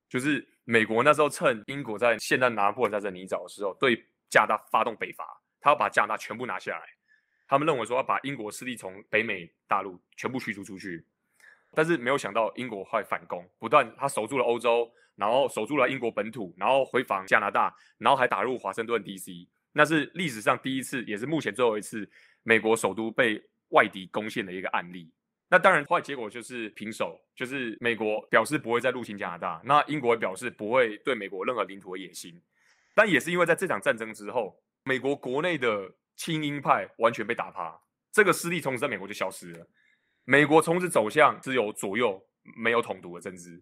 [0.09, 6.85] 就是美国那时候趁英国在现在拿破仑在这泥沼的时候，对加拿大发动北伐，他要把加拿大全部拿下来。
[7.47, 11.05] 他们认为说要把英国势力从北美大陆全部驱逐出去，
[11.71, 22.09] 但是没有想到英国会反攻，不断他守住了欧洲，然后守住了英国本土，然后回防加拿大，然后还打入华盛顿 D.C.，那是历史上第一次，也是目前最后一次
[22.43, 25.09] 美国首都被外敌攻陷的一个案例。
[25.49, 32.41] 那当然，坏结果就是平手，就是美国表示不会再入侵加拿大，那英国表示不会对美国任何领土的野心。
[32.97, 37.79] 但也是因为在这场战争之后，美国国内的亲英派完全被打趴，
[38.11, 39.67] 这个势力从此在美国就消失了。
[40.23, 42.19] 美国从此走向只有左右
[42.55, 43.61] 没有统独的政治。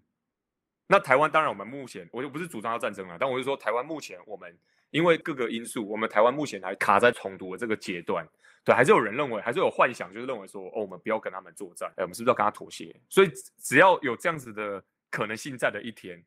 [0.87, 4.57] 那台湾当然，我们目前我就不是主张要战争了，但我就说台湾目前我们
[4.91, 8.25] 因为各个因素，我们台湾目前还卡在统独的这个阶段。
[8.63, 12.95] 对，还是有人认为，还是有幻想，就是认为说，哦，我们不要跟他们作战，哎，我们是不是要跟他妥协？
[13.09, 16.23] 所以只要有这样子的可能性在的一天，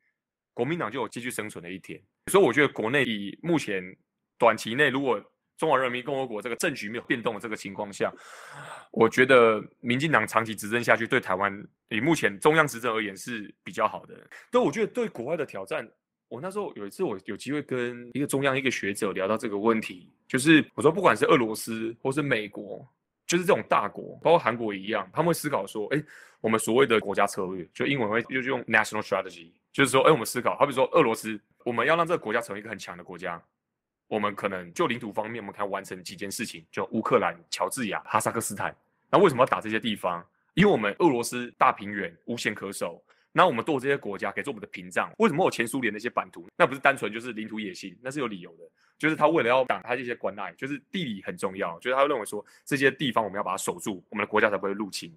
[0.58, 2.02] 国民党就有继续生存的一天。
[2.26, 3.80] 所以我觉得国内以目前
[4.36, 5.22] 短期内，如果
[5.56, 8.12] 中华人民共和国这个政局没有变动的这个情况下，
[8.90, 14.16] 我觉得民进党长期执政下去，对台湾以目前中央执政而言是比较好的。
[14.50, 15.88] 对，我觉得对国外的挑战。
[16.28, 22.84] 我那时候有一次，我有机会跟一个中央一个学者聊到这个问题，就是我说，不管是俄罗斯或是美国，
[23.28, 26.02] 就是这种大国，包括韩国一样，他们会思考说，哎，
[26.40, 33.42] 我们所谓的国家策略，就英文会就是用 national strategy，就是说，哎，我们思考，好比说俄罗斯，我们要让这个国家成为一个很强的国家，
[34.06, 38.74] 我们可能就领土方面，我们可以完成几件事情，就乌克兰、乔治亚、哈萨克斯坦，
[39.10, 40.24] 那为什么要打这些地方？
[40.54, 43.02] 因为我们俄罗斯大平原无险可守。
[43.30, 45.12] 那我们剁这些国家可以做我们的屏障。
[45.18, 46.48] 为什么有前苏联那些版图？
[46.56, 48.64] 那不是单纯就是领土野心，那是有理由的。
[48.98, 51.78] 就是他为了要挡他这些关隘，就是地理很重要。
[51.78, 55.14] 就是他认为说这些地方我们要把它守住，我们的国家才不会入侵。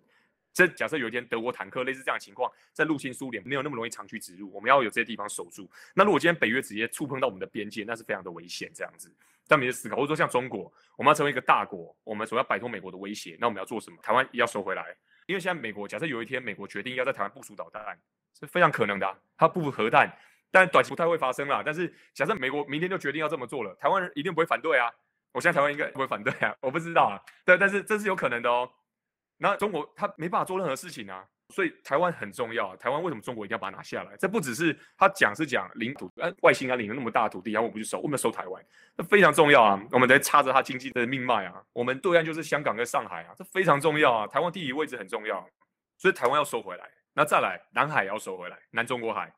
[0.54, 4.54] 这假设有一天德国坦克类似这样的情况在入侵苏联，没有那么容易长驱直入。
[4.54, 5.70] 我们要有这些地方守住。
[5.94, 8.70] 那如果今天北约直接触碰到我们的边界，那是非常的危险。
[8.74, 9.10] 这样子，
[9.48, 13.98] 他们就思考，或者说像中国，我们要成为一个大国，我们所要摆脱美国的威胁，那我们要做什么？
[14.02, 14.96] 台湾要收回来。
[15.28, 17.98] 因为现在美国假设有一天美国决定要在台湾部署导弹，
[18.38, 19.18] 是非常可能的。
[19.38, 20.14] 它部署核弹，
[20.52, 21.62] 但短期不太会发生啦。
[21.66, 24.92] 但是假设美国明天就决定要这么做了，台湾人一定不会反对啊。
[25.32, 27.22] 我现在台湾应该不会反对啊，我不知道啊。
[27.46, 28.70] 对，但是这是有可能的哦。
[29.42, 31.26] 那中国他没办法做任何事情啊。
[31.50, 32.74] 所以台湾很重要。
[32.78, 34.16] 台湾为什么中国一定要把它拿下来？
[34.16, 39.78] 这不只是他讲是讲领土，呃，外星啊，领了那么大土地，然后我不去收，我们收台湾，这非常重要啊。
[39.92, 41.62] 我们得插着它经济的命脉啊。
[41.74, 44.26] 我们对岸就是香港跟上海啊，这非常重要啊。
[44.26, 45.46] 台湾地理位置很重要，
[45.98, 46.90] 所以台湾要收回来。
[47.14, 49.30] 那再来，南海也要收回来，南中国海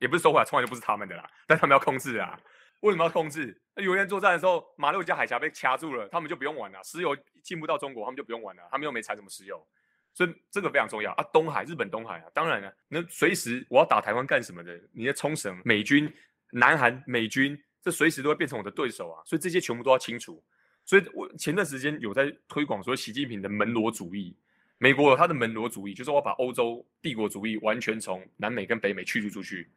[0.00, 2.36] 也不是收回来，从来就不是他们的啦，但他们要控制啊。
[2.80, 3.60] 为什么要控制？
[3.74, 9.64] 那有人作战的时候，马六甲海峡被掐住了，他们就不用玩了，石油进不到中国，他们就不用玩了，他们又没产什么石油，
[10.12, 11.22] 所以这个非常重要啊。
[11.32, 14.80] 东海，日本东海啊，当然了，那随时我要打台湾干什么的？
[14.92, 16.12] 你的冲绳美军、
[16.52, 20.42] 南韩美军，这随时都会变成我的对手啊，所以这些全部都要清除。
[20.86, 24.34] 所以我前段时间有在推广说习近平的门罗主义，
[24.78, 29.70] 美国有他的门罗主义，就是我把欧洲帝国主义完全从南美跟北美驱逐出去。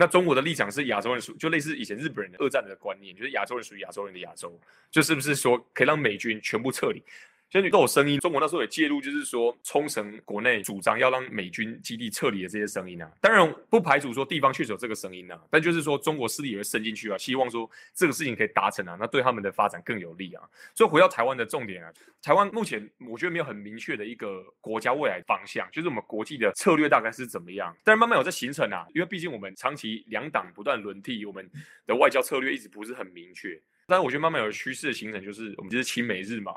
[0.00, 4.56] 那中国的立场是亚洲人属，就类似以前日本人的二战的观念，就是亚洲人属于亚洲人的亚洲，
[4.92, 7.02] 就是不是说可以让美军全部撤离？
[7.50, 13.10] 现在都有声音，中国那时候也介入，就是说冲绳国内主张要让美军基地撤离的这些声音啊。
[13.22, 20.42] 当然不排除说地方确实有这个声音啊，但就是说中国势力也会伸进去啊，希望说这个事情可以达成啊，那对他们的发展更有利啊。
[20.74, 27.74] 所以回到台湾的重点啊，台湾目前我觉得没有很明确的一个国家未来方向，就是我们国际的策略大概是怎么样。
[27.82, 31.50] 但是慢慢有在形成啊，因为毕竟我们长期两党不断轮替，我们
[31.86, 33.58] 的外交策略一直不是很明确。
[33.86, 36.52] 但是我觉得慢慢有趋势的形成，就是我们就是亲美日嘛。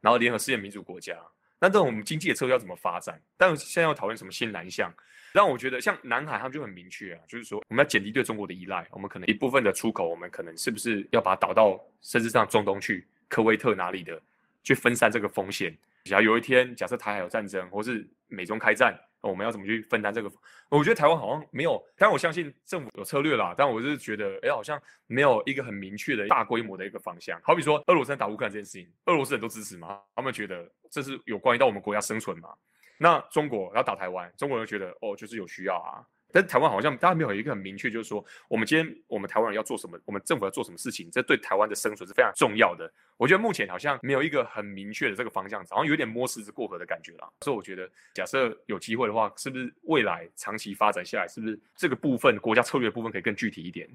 [0.00, 1.16] 然后联合世界民主国家，
[1.58, 3.20] 那这种经济的策略要怎么发展？
[3.36, 4.92] 但现在要讨论什么新南向，
[5.32, 14.20] 让我觉得像南海他们就很明确啊，就是说我们要减低对中国的依赖，我们可能一部分的出口，我们可能是不是要把它导到甚至上中东去，科威特哪里的，
[14.62, 15.76] 去分散这个风险。
[16.04, 18.98] 假如有一天假设台海有战争，或是美中开战。
[19.22, 20.30] 我们要怎么去分担这个？
[20.68, 27.40] 我觉得台湾好像没有，但我相信政府有策略啦，但我是觉得，哎，好像没有一个很明确的大规模的一个方向。
[27.42, 30.00] 好比说，俄罗斯打乌克兰这件事情，俄罗斯人都支持吗？
[30.14, 32.50] 他们觉得这是有关于到我们国家生存嘛？
[32.98, 36.04] 那中国要打台湾，中国人觉得，哦，就是有需要啊。
[36.32, 42.90] 但台湾好像大家没有一个很明确，就是说我们今天我们台湾人要做什么，我们政府要做什么事情，这对台湾的生存是非常重要的。
[43.16, 47.28] 我觉得目前好像没有一个很明确的这个方向，好像有点摸石子过河的感觉啦。
[47.42, 53.88] 所以我觉得，假设有机会的话，是不是未来长期发展下来，是不是这个部分国家策略部分可以更具体一点？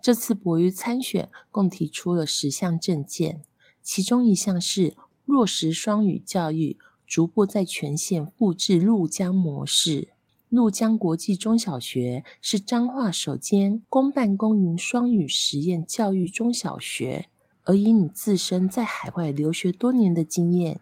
[0.00, 3.42] 这次博于参选，共提出了十项政见，
[3.82, 4.94] 其中一项是
[5.26, 10.08] 落实双语教育，逐步在全县复制陆江模式。
[10.50, 17.28] 陆江国际中小学是彰化首间公办公营双语实验教育中小学。
[17.62, 20.80] 而以你自身在海外留学多年的经验，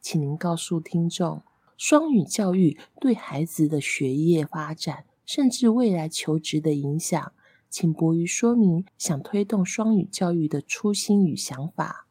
[0.00, 1.42] 请您告诉听众，
[1.76, 7.32] 双语教育对孩子的学业发展，甚至未来求职的影响，
[7.68, 12.06] 请博于说明想推动双语教育的初心与想法。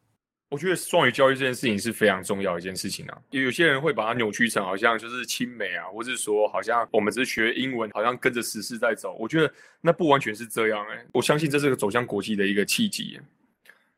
[0.50, 9.16] 我觉得双语教育这件事情是非常重要的一件事情啊，有有些人会把它扭曲成好像就是亲美啊，或是说好像我们只是学英文，好像跟着时事在走。
[9.20, 13.20] 我觉得那不完全是这样哎，我相信这是个走向国际的一个契机。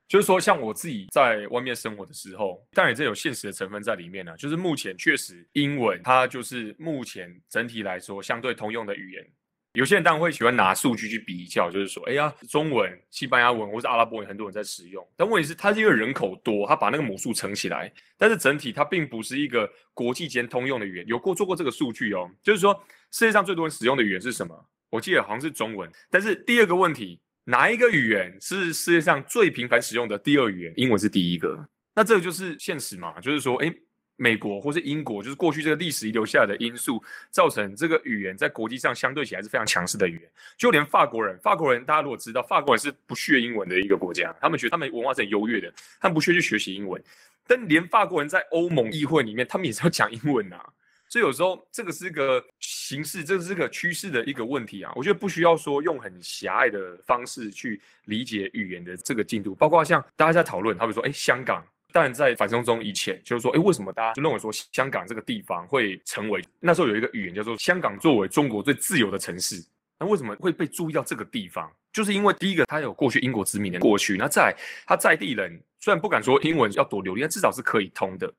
[0.07, 4.35] 就是说，像我自己在外面生活的时候，当然这有现实的成分在里面呢。
[4.37, 9.27] 就是目前确实英文它就是目前整体来说相对通用的语言。
[9.73, 15.07] 有些人当然会喜欢拿数据去比较，就是说，哎呀，中文、西班牙文或是阿拉伯文，很多人在使用。
[15.15, 17.91] 但问题是，它是因为人口多，它把那个母数乘起来。
[18.17, 21.05] 但是整体它并不是一个国际间通用的语言。
[21.05, 22.73] 有过做过这个数据哦，就是说
[23.11, 24.65] 世界上最多人使用的语言是什么？
[24.89, 25.87] 我记得好像是中文。
[26.09, 30.73] 但是第二个问题，哪一个语言是世界上最频繁使用的第二语言？
[30.77, 31.69] 英文是第一个。
[31.93, 33.19] 那这个就是现实嘛？
[33.21, 33.71] 就是说，哎。
[34.19, 37.01] 美国或是英国，就是过去这个历史遗留下来的因素，
[37.31, 40.29] 造成这个语言在国际上相对起来是非常强势的语言。
[40.57, 47.01] 就连法国人，法国人大家如果知道，法国人是不屑英文的一个国家，他们觉得他们文化是很优越的，他们不屑去学习英文。
[47.47, 50.61] 但连法国人在欧盟议会里面，他们也是要讲英文呐。
[51.07, 54.91] 所以有时候这个是一个形式，这是个趋势的一个问题啊。
[54.95, 61.63] 我觉得不需要说用很狭隘的方式去理解语言的这个进度，包括像大家在讨论，他们说，哎，香港。
[61.91, 69.63] 但在反送中以前，就是说，哎，为什么大家就认为说香港这个地方会成为那时候有一个语言叫做香港作为中国最自由的城市？
[69.99, 71.69] 那为什么会被注意到这个地方？
[71.91, 78.31] 就是因为第一个，它有过去英国殖民的过去，那在他在地人虽然不敢说英文要多流利，但至少是可以通的。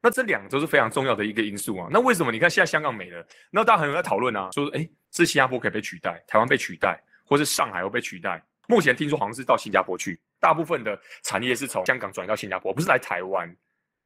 [0.00, 1.88] 那这两个都是非常重要的一个因素啊。
[1.90, 3.26] 那为什么你看现在香港没了？
[3.50, 8.42] 那大家很有在讨论啊，说，哎，是新加坡可以被取代，台湾被取代，或是上海会被取代？
[8.68, 10.18] 目前听说好像是到新加坡去。
[10.44, 13.50] 大部分的产业是从香港转到新加坡，不是来台湾。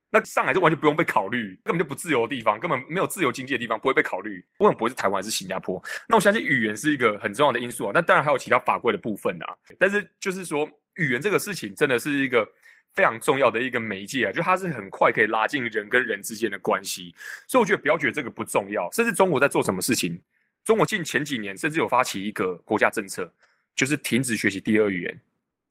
[0.08, 4.40] 那上海就完全不用被考虑，根本就不自由的地方，根本没有自由经济的地方，不会被考虑。
[4.56, 7.90] 不管不会是台湾是新加坡，那我相信语言是一个很重要的因素啊。
[7.92, 9.56] 那当然还有其他法规的部分啊。
[9.80, 12.48] 但是就是说，语言这个事情真的是一个
[12.94, 17.12] 非常重要的一个媒介啊，就它是很快可以拉近人跟人之间的关系。
[17.48, 18.88] 所以我觉得不要觉得这个不重要。
[18.92, 20.22] 甚至中国在做什么事情，
[20.64, 23.30] 中国近前几年甚至有发起一个国家政策，
[23.74, 25.20] 就是停止学习第二语言。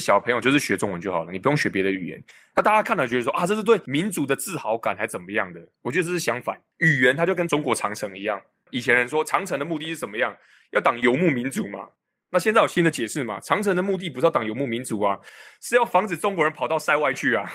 [0.04, 2.24] 小朋友就是学中文就好了，你不用学别的语言。
[2.56, 5.60] 那大家看了觉得说啊，这是对民族的自豪感还怎么样的？
[5.82, 8.40] 我觉得这是相反，语言它就跟中国长城一样，
[8.70, 10.36] 以前人说长城的目的是什么样？
[10.72, 11.88] 要挡游牧民族嘛。
[12.30, 13.40] 那现在有新的解释嘛？
[13.40, 15.18] 长城的目的不是要挡游牧民族啊，
[15.62, 17.50] 是要防止中国人跑到塞外去啊。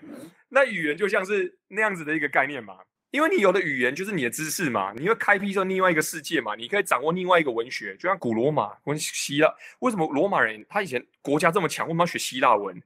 [0.50, 2.76] 那语言就像是那样子的一个概念嘛。
[3.10, 9.52] 因为你有的语言就是你的知识嘛，你会开辟出另外一个世界嘛，你可以掌握另外一个文学，就像古罗马跟希腊。
[9.78, 12.80] 为什么罗马人他以前国家这么强，为什么要学希腊文？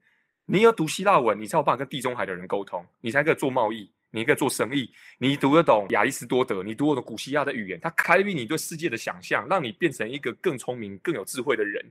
[0.47, 3.91] 你要读希腊文，你才有办法跟地中海的人沟通，你才可以做贸易。
[4.15, 11.83] 你可以做生意，你读得懂亚里士多德，你读得懂古希腊的语言，它开辟你对世界的想象，让你变成一个更聪明、更有智慧的人。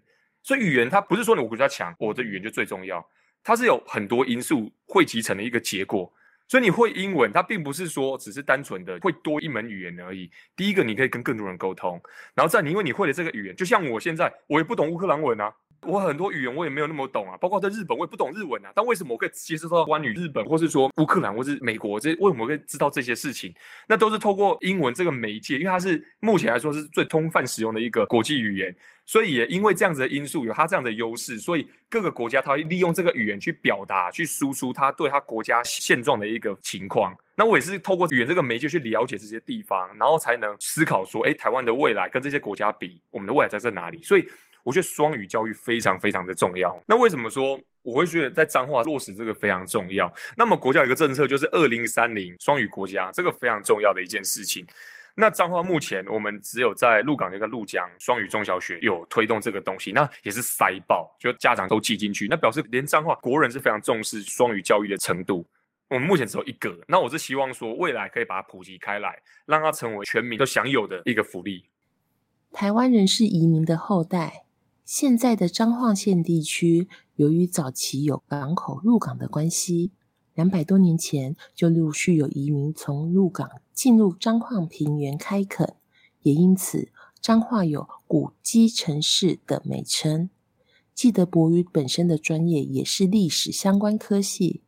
[0.44, 3.04] 所以语言它不是说你我国家强，我的语言就最重要，
[3.44, 6.14] 它是有很多因素汇集成的一个结果。
[6.52, 10.30] 所以你会英文，它并不是说只是单纯的会多一门语言而已。
[10.54, 11.98] 第一个，你可以跟更多人沟通，
[12.36, 15.54] 然后再你因为你会了这个语言，就像我现在我也不懂乌克兰文啊。
[15.84, 18.72] 我很多语言我也没有那么懂啊，包括在日本我也不懂日文啊。
[18.76, 22.14] 但为什么我可以接触到关于日本，或是说乌克兰，或是美国这？
[22.20, 23.54] 为什么会知道这些事情？
[23.88, 28.76] 那都是透过英文这个媒介，因为它是目前来说是最通泛使用的一个国际语言。
[29.08, 37.14] 所以也因为这样子的因素，有它这样的优势，所以各个国家它会利用这个语言去表达、去输出它对它国家现状的一个情况。
[37.36, 44.02] 那我也是透过语言这个媒介去了解这些地方，然后才能思考说：哎，台湾的未来跟这些国家比，我们的未来在在哪里？
[44.04, 44.26] 所以。
[44.64, 46.78] 我觉得双语教育非常非常的重要。
[46.88, 50.12] 那为什么说我会觉得在彰化落实这个非常重要？
[50.38, 54.66] 那么国家有一个政策，就是二零三零双语国家，这个非常重要的一件事情。
[55.14, 65.46] 那彰化目前我们只有在鹿港那个鹿江双语中小学有推动这个东西，那也是塞爆，就家长都挤进去，那表示连彰化国人是非常重视双语教育的程度。
[65.90, 71.66] 我们目前只有一个，那我是希望说未来可以把它普及开来，让它成为全民都享有的一个福利。
[72.54, 74.46] 台湾人是移民的后代。
[74.94, 79.92] 现在的彰化县地区，由于早期有港口入港的关系，
[80.34, 85.76] 两百多年前就陆续有移民从入港进入彰化平原开垦，
[86.24, 86.90] 也因此
[87.22, 90.30] 彰化有古迹城市的美称。
[90.94, 94.62] 记得博宇本身的专业也是历史相关科系，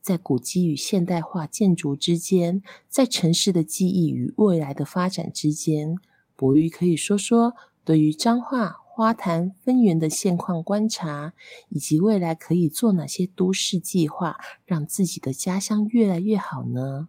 [0.00, 5.98] 在古迹与现代化建筑之间，在城市的记忆与未来的发展之间，
[6.34, 7.54] 博宇可以说说
[7.84, 8.78] 对于彰化。
[8.98, 11.32] 花坛分园的现况观察，
[11.68, 14.36] 以及未来可以做哪些都市计划，
[14.66, 17.08] 让自己的家乡越来越好呢？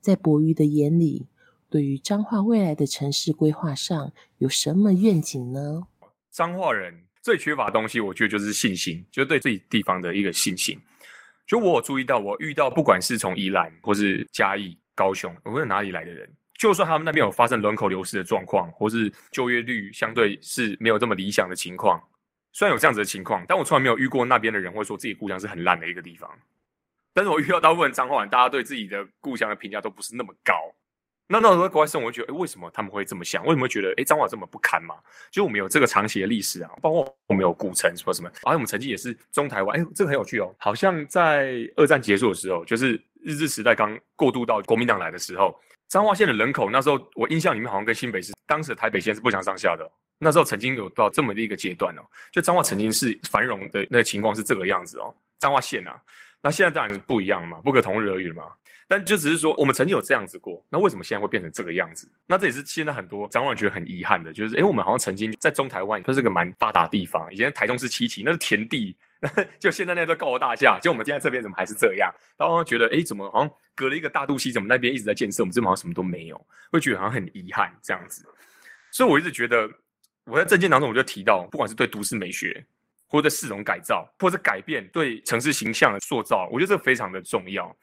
[0.00, 1.26] 在博鱼的眼里，
[1.68, 5.88] 对于彰化未来的城市规划上有什么愿景呢？
[6.30, 10.80] 彰化人最缺乏东西，我觉得就是信心，就是对自己地方的一个信心。
[11.46, 16.26] 就我有注意到，我遇到不管是从宜兰或是嘉义、高雄，无论哪里来的人。
[16.60, 21.98] 就算他们那边有发生人口流失的状况，或是就业率相对是没有这么理想的情况，
[22.52, 26.30] 虽然有这样子的情况，但我从来没有遇过那边的人会说自己故乡是很烂的一个地方。
[27.14, 30.52] 但是我遇到大部分彰化人，大家对自己的故乡的评价都不是那么高。
[31.28, 33.42] 那那时候在国外生活，我觉得，哎，为什么他们会这么想？
[33.44, 34.96] 为什么会觉得，哎，彰化这么不堪嘛？
[35.30, 40.54] 就我们有这个长期的历史啊，包括我们有古城什么什么，而且我们曾经也是中台湾，哎，这个很有趣哦。
[40.58, 45.58] 好像在二战结束的时候，就是日治时代刚过渡到国民党来的时候。
[45.90, 49.90] 彰化县的人口那时候，我印象里面好像跟新北市当时的台北县是不相上下的。
[50.20, 55.12] 那时候曾经有到这么的一个阶段哦，就彰化曾经是繁荣的那个情况是这个样子哦。
[55.40, 56.00] 彰化县啊，
[56.40, 58.44] 那现在当然是不一样嘛，不可同日而语嘛。
[58.86, 62.08] 但就只是说，我们曾经有这样子过，那为什么现在会变成这个样子？
[62.24, 68.96] 那这也是现在很多彰化人觉得很遗憾的，就是哎，我们好像曾经在中台湾，它是个蛮发达地方，以前台中是七期，那是田地。
[69.58, 72.10] 就现在那座高楼大厦，就我们现在这边怎么还是这样？
[72.38, 78.26] 然后觉得，哎，怎么好像隔了一个大肚溪，怎么那边一直在建设，我们这边好像什么都没有，会觉得好像很遗憾这样子。
[78.90, 79.68] 所以我一直觉得，
[80.24, 82.64] 我在证件当中我就提到，不管是对都市美学，
[83.06, 87.76] 或者市容改造，或者改变对城市形象的塑造，我觉得这非常的重要。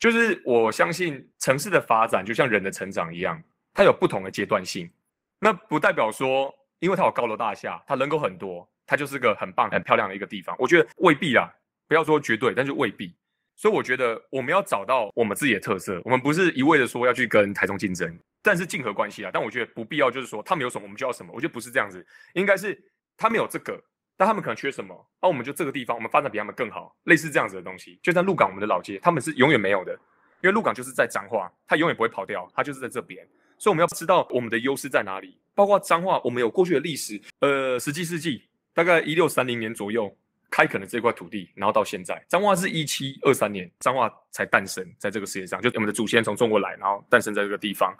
[0.00, 3.38] 就是我相信城市的发展就像人的成长一样，
[3.74, 4.90] 它有不同的阶段性。
[5.38, 8.66] 那不代表说，因为它有高楼大厦，它人口很多。
[8.90, 11.48] 它就是个很棒、很漂亮的一个地方，我觉得未必啊，
[11.86, 13.14] 不要说绝对，但是未必。
[13.54, 19.30] 所以我觉得我们要找到我们自己的特色，我们不是一味的说要去跟台中竞争，但是竞合关系啊。
[19.32, 22.76] 但我觉得不必要，就是说他们有什么我们就要什么，我觉得不是这样子，应该是
[23.16, 23.80] 他们有这个，
[24.16, 28.00] 但他们可能缺什么，那我们就这个地方我们发展比他们更好，类似这样子的东西。
[28.02, 29.92] 就像鹿港我们的老街，他们是永远没有的，
[30.40, 33.24] 因为鹿港就是在彰化，它永远不会跑掉，它就是在这边。
[33.58, 38.48] 所以我们要知道我们的优势在哪里，包括彰化，我们有过去的历史，呃，十七世纪。
[38.74, 40.14] 大概一六三零年左右
[40.50, 47.94] 开垦了这块土地，然后到现在，彰化是一七二三年彰化才诞生在这个世界上，就我们的祖先从中国来，然后诞生在这个地方。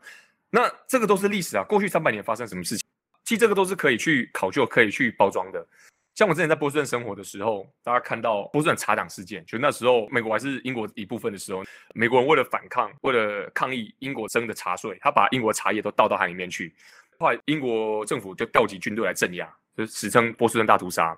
[0.50, 2.84] 那这个都是历史啊，过去三百年发生什么事情，
[3.24, 5.64] 其实这个都是可以去考究、可以去包装的。
[6.12, 11.62] 像我之前在波士顿生活的时候，大家看到波士顿茶党事件，就那时候美国还是英国一部分的时候，
[11.94, 16.74] 美国人为了反抗，为了抗议英国征的茶税，他把英国茶叶都倒到海里面去。
[17.16, 19.48] 后来英国政府就调集军队来镇压，
[19.86, 21.16] 史称波士顿大屠杀。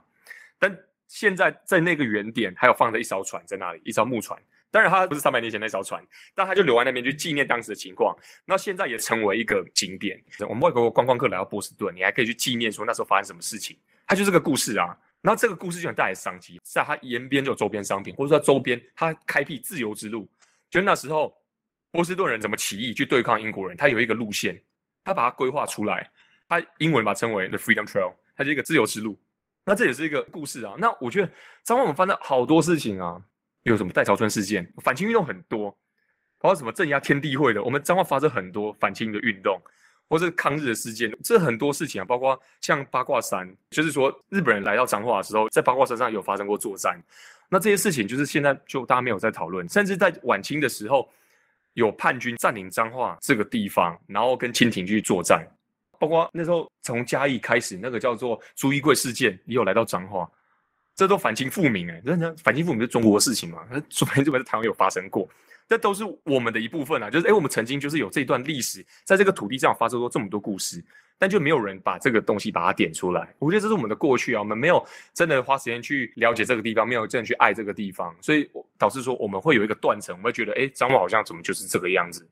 [0.59, 0.77] 但
[1.09, 4.41] 现在在那个原点还有放着一艘船在那里，一艘木船。
[4.71, 6.03] 当然它不是三百年前那艘船，
[6.35, 8.17] 但它就留在那边去纪念当时的情况。
[8.47, 10.19] 那现在也成为一个景点。
[10.49, 13.77] 我们外国观光客来到波士顿，你还可以去纪念说那时候发生什么事情。
[14.07, 14.97] 它就是个故事啊。
[15.21, 20.27] 那这个故事就很带来商机，在它沿边就有周边商品，或者说周边它开辟自由之路。
[20.71, 21.37] 就那时候
[21.91, 24.59] 波士顿人怎么起义去对抗英国人，他有一个路线，
[25.05, 26.11] 他把它规划出来。
[26.61, 29.19] 他英文把它称为 The Freedom Trail，它是一个自由之路。
[29.65, 30.75] 那这也是一个故事啊。
[30.77, 31.31] 那我觉得
[31.63, 33.21] 张化我们翻了好多事情啊，
[33.63, 35.71] 有什么戴朝春事件，反清运动很多，
[36.39, 39.63] 包括什么镇压天地会的，我们彰化发生很多反清的运动，
[40.09, 42.05] 或是抗日的事件，这很多事情啊。
[42.05, 47.01] 包括像八卦山，就是说日本人来到彰化的时候，在八卦山上有发生过作战。
[47.49, 51.09] 那这些事情就是现在就大家没有在讨论，甚至在晚清的时候，
[51.75, 55.47] 有叛军占领彰化这个地方，然后跟清廷去作战。
[56.03, 60.29] 包括那时候从嘉义开始，那个叫做朱一贵事件，也有来到彰化，
[60.97, 63.65] 这都反清复明哎，真的反清复明是中国的事情嘛？
[63.71, 65.29] 那说明这边在台湾有发生过，
[65.69, 67.09] 这都是我们的一部分啊。
[67.09, 70.83] 就是哎，我们曾经就是有这段历史，在这个土地上发生过这么多故事，
[71.21, 73.33] 但就没有人把这个东西把它点出来。
[73.39, 74.85] 我觉得这是我们的过去啊，我们没有
[75.15, 82.29] 真的花时间去了解这个地方，没有真的去爱这个地方，所以导致说我们会有一个断层，我们会觉得哎，彰化好像怎么就是这个样子。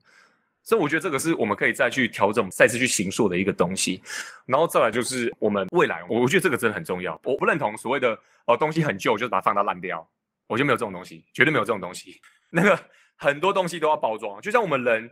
[0.70, 4.00] 所以我觉得这个是我们可以再去调整、再次去行塑的一个东西，
[4.46, 7.20] 然后再来就是我们未来，我我觉得这个真的很重要。
[7.24, 8.16] 我不认同所谓的
[8.46, 10.08] 哦东西很旧，就是把它放到烂掉，
[10.46, 12.20] 我就没有这种东西，绝对没有这种东西。
[12.50, 12.78] 那个
[13.16, 15.10] 很多东西都要包装，就像我们人，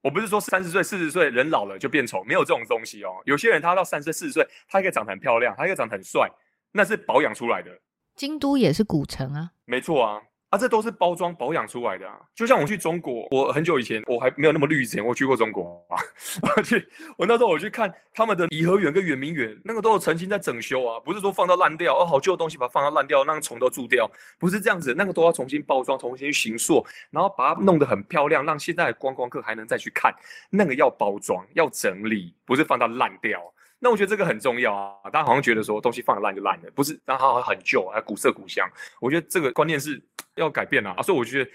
[0.00, 3.16] 我不是说三十岁、四十岁人老了就变丑，没有这种东西哦。
[3.24, 6.30] 有些人他到三十岁、四十岁，他可以长得很漂亮，他可以长得很帅，
[6.70, 7.80] 那是保养出来的。
[8.14, 10.22] 京都也是古城啊，没错啊。
[10.54, 12.16] 啊，这都是包装保养出来的啊！
[12.32, 15.98] 就像我去中国，我很久以前我还没有那么绿之前，我去过中国啊。
[16.56, 16.88] 我去，
[17.18, 30.14] 我那时候我去看他们的颐和园跟圆明园，那个都有曾经在整修啊，不是说放到烂掉哦，好旧的东西把它放到烂掉，让虫都蛀掉，不是这样子，那个都要重新包装，重新形塑，然后把它弄得很漂亮，让现在的观光客还能再去看。
[30.50, 33.42] 那个要包装，要整理，不是放到烂掉。
[33.80, 35.10] 那我觉得这个很重要啊！
[35.10, 36.98] 大家好像觉得说东西放烂就烂了，不是？
[37.04, 38.66] 然后好像很旧，还古色古香。
[38.98, 40.02] 我觉得这个观念是
[40.36, 40.94] 要改变啊！
[41.02, 41.50] 所以我觉得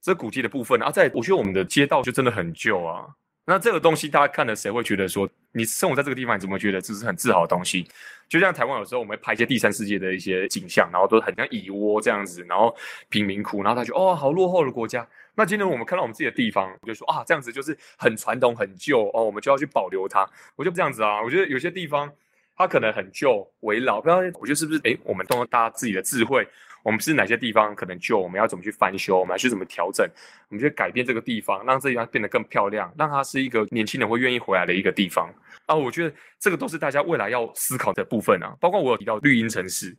[0.00, 3.06] 这古迹的部分啊，在我觉得我们的街道就真的很旧啊。
[3.44, 7.88] 那这个东西大家看了，谁会觉得说你生活在这个地方，你怎么觉得这是很自豪的东西？
[8.28, 12.74] 就像台湾有时候我们会拍一些第三世界的一些景象，然后都很像蚁窝这样子，然后
[13.08, 15.06] 贫民窟，然后他就哦，好落后的国家。
[15.34, 20.24] 那今天我们看到我们自己的地方，我就说啊，这样子就是很传统、很旧哦，我们就要去保留它。
[20.54, 22.10] 我就不这样子啊，我觉得有些地方
[22.56, 24.80] 它可能很旧、为老，不知道我觉得是不是？
[24.84, 26.46] 哎，我们动用大家自己的智慧。
[26.82, 28.18] 我们是哪些地方可能旧？
[28.18, 29.18] 我们要怎么去翻修？
[29.18, 30.06] 我们要去怎么调整？
[30.48, 35.32] 我们去改变这个地方，让这地方变得更漂亮，让它是一个年轻人会愿意回来的一个地方
[35.66, 35.74] 啊！
[35.74, 38.56] 我觉得这个都是大家未来要思考的部分啊。
[38.60, 39.96] 包括我有提到绿荫城市。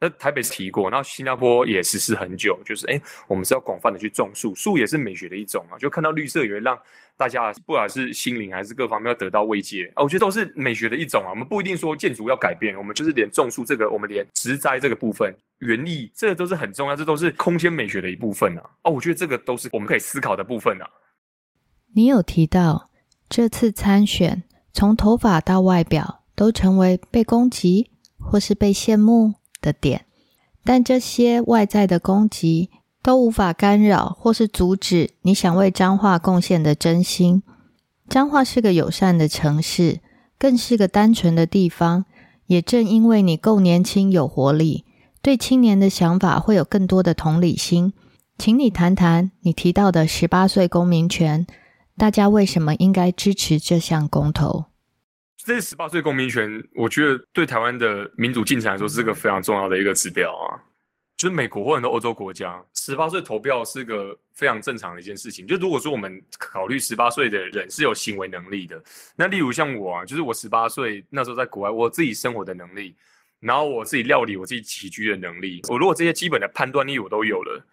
[0.00, 6.78] 那台北是提过，然后新加坡也实施很久，就是哎，我们是要广泛的去种树，树也是美学的一种啊，就看到绿色也会让
[7.16, 11.30] 大家不管是心灵还是各方面要得到慰藉啊，我觉得都是美学的一种啊。
[11.30, 18.62] 我们不一定说建筑要改变，我们就是连种树这个，我们连植栽这个部分，园艺这个都是很重要，这都是空间美学的一部分啊。
[18.84, 20.88] 哦，我觉得这个都是我们可以思考的部分啊。
[21.96, 22.88] 你有提到
[23.28, 29.34] 这次参选，从头发到外表都成为被攻击或是被羡慕。
[29.60, 30.04] 的点，
[30.64, 32.70] 但这些外在的攻击
[33.02, 37.42] 都无法干扰或是阻止你想为彰化贡献的真心。
[38.08, 40.00] 彰化是个友善的城市，
[40.38, 42.04] 更是个单纯的地方。
[42.46, 44.86] 也正因为你够年轻有活力，
[45.20, 47.92] 对青年的想法会有更多的同理心。
[48.38, 51.46] 请你谈谈你提到的十八岁公民权，
[51.98, 54.64] 大家为什么应该支持这项公投？
[55.48, 60.60] 这十八岁公民权，我觉得对台湾的民主进程来说是个非常重要的一个指标啊。
[61.16, 65.46] 就是美国或很多欧洲国家，十八岁投票是个非常正常的一件事情。
[65.46, 68.78] 就如果说我们考虑十八岁的人是有行为能力的，
[69.16, 72.94] 那例如像我啊，就是我十八岁那时候在国外，我自己生活的能力，
[73.40, 77.66] 然后我自己料理我自己起居的能力，我如果这些基本的判断力我都有了，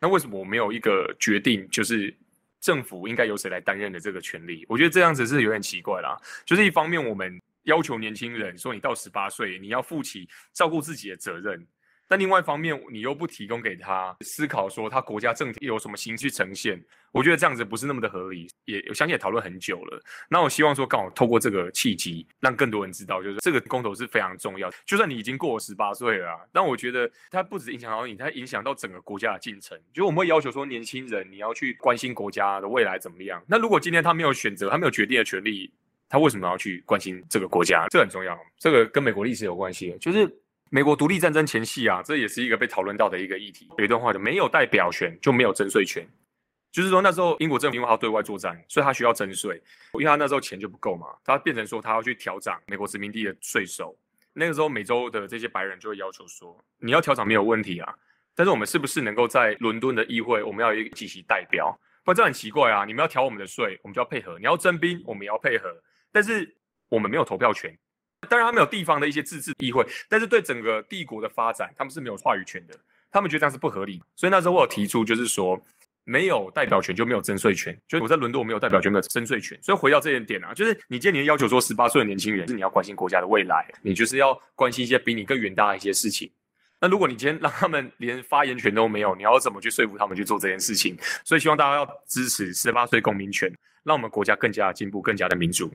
[0.00, 2.16] 那为什么我没有一个决定，就是？
[2.60, 4.64] 政府应该由谁来担任的这个权利？
[4.68, 6.16] 我觉得这样子是有点奇怪啦。
[6.44, 11.66] 就是一方面，我们要求年轻人说，你到十八岁，你要负起照顾自己的责任。
[12.08, 16.82] 但另外一方面，你又不提供给他思考，说他国家政体有什么形式呈现，
[17.12, 18.48] 我觉得这样子不是那么的合理。
[18.64, 20.02] 也我相信也讨论很久了。
[20.30, 24.70] 那我希望说，刚好透过这个契机，让更多人知道，就是这个公投是非常重要。
[24.86, 29.78] 就算你已经过了十八岁了，但我觉得它不止影响到你，它影响到整个国家的进程。
[29.92, 33.42] 就我们会要求说，年轻人你要去关心国家的未来怎么样。
[33.46, 35.70] 那如果今天他没有选择，他没有决定的权利，
[36.08, 37.86] 他为什么要去关心这个国家？
[37.90, 38.38] 这很重要。
[38.58, 40.26] 这个跟美国历史有关系，就是。
[40.70, 43.68] 美国独立战争前夕啊，这也是一个被讨论到的一个议题。
[43.78, 46.06] 有一段话就没有代表权就没有征税权，
[46.70, 49.60] 就是说那时候英国政府因为要对外作战，所以他需要征税，
[49.94, 53.96] 因为他那时候钱就不够嘛，他变成说他要去调涨美国殖民地的税收。
[54.34, 57.94] 那个时候美洲的这些白人就会要求说，你要调涨没有问题啊，
[58.34, 61.76] 但是我们是不是能够在伦敦的议会，我们要有一个几席代表？
[62.04, 65.68] 不然这很奇怪啊，你们要调我们的税，我们就要配合；你要征兵，我们也要配合，
[66.12, 66.54] 但是
[66.88, 67.76] 我们没有投票权。
[68.28, 72.74] 当然，他们有地方的一些自治议会，但是对整个帝国的发展，他们是没有话语权的。
[73.10, 75.58] 他们觉得这样是不合理，所以那时候我有提出，就是说
[76.04, 77.74] 没有代表权就没有征税权。
[77.86, 79.58] 就是我在伦敦我没有代表权，没有征税权。
[79.62, 86.30] 所以回到这一点啊，就是你今天你要求说，十八岁的年轻人是你要关心国家的未来，你就是要关心一些比你更远大的一些事情。
[86.80, 90.96] 那如果你今天让他们连发言权都没有，你要怎么去说服他们去做这件事情？
[91.24, 93.50] 所以希望大家要支持十八岁公民权，
[93.84, 95.72] 让我们国家更加的进步，更加的民主。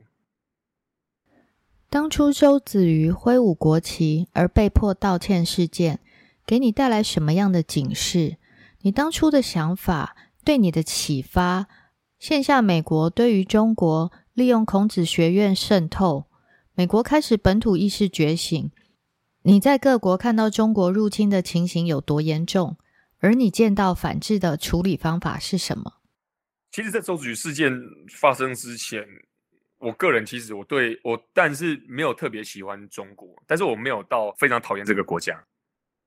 [1.88, 6.00] 当初周子瑜挥舞国旗而被迫道歉事件，
[6.44, 8.36] 给你带来什么样的警示？
[8.80, 11.68] 你当初的想法对你的启发？
[12.18, 16.26] 线下美国对于中国利用孔子学院渗透，
[16.74, 18.70] 美国开始本土意识觉醒。
[19.42, 22.76] 你在各国看到中国入侵的情形有多严重？
[23.20, 25.94] 而你见到反制的处理方法是什么？
[26.72, 27.72] 其实，在周子瑜事件
[28.20, 29.02] 发生之前。
[29.84, 35.34] 我个人其实我对我，但是没有特别喜欢中国，但是我没有到非常讨厌这个国家，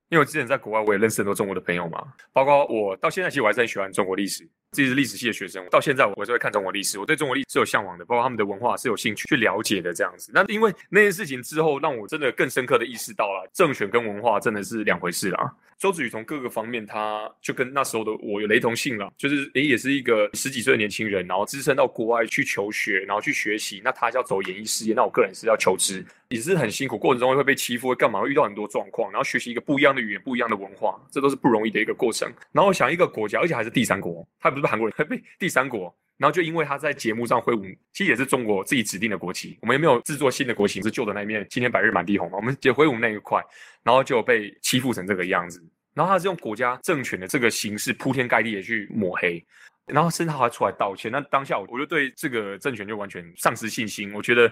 [0.09, 4.49] 因为我之前在国外我也认识很多中国的朋友嘛，包括我到现在其实我还是很喜欢中国历史。
[4.72, 6.99] 自己是历史系的学生，到现在我是会看中国历史。
[6.99, 10.32] 我对中国历史是有向往的，包括他们的文化是有兴趣去了解的这样子。
[10.34, 15.55] 那因为那件事情之后，让我真的更深刻的意识到了政权跟文化真的是两回事啦。
[15.80, 23.80] 周子瑜从各个方面，他就跟那时候的我有雷同性了，就是诶，也是一个十几岁的年轻人，然后支撑到国外去求学，然后去学习。
[23.84, 28.22] 那他要走演艺事业，那我个人是要求职，也是很辛苦，过程中会被欺负，会干嘛？
[28.22, 32.28] 会遇到很多状况，然后学习一个不一样的语言，不一样的文化，这都是不容易的一个过程。
[32.51, 35.24] 然后想一个国家，而且还是第三国，他不是韩国人， 被。
[35.39, 39.58] 第三国，然后就因为他在节目上挥舞，其实也是中国自己指定的国旗。
[39.62, 42.38] 我们也没有制作新的国旗，是旧的那一面，今天白日满地红嘛。
[42.38, 43.41] 我们也挥舞那一块，
[43.84, 45.64] 然后就被欺负成这个样子。
[45.93, 49.43] 然后他是用国家政权的这个形式铺天盖地的去抹黑，
[49.88, 51.12] 然后甚至还出来道歉。
[51.12, 54.14] 那当下我就对这个政权就完全丧失信心。
[54.14, 54.51] 我觉得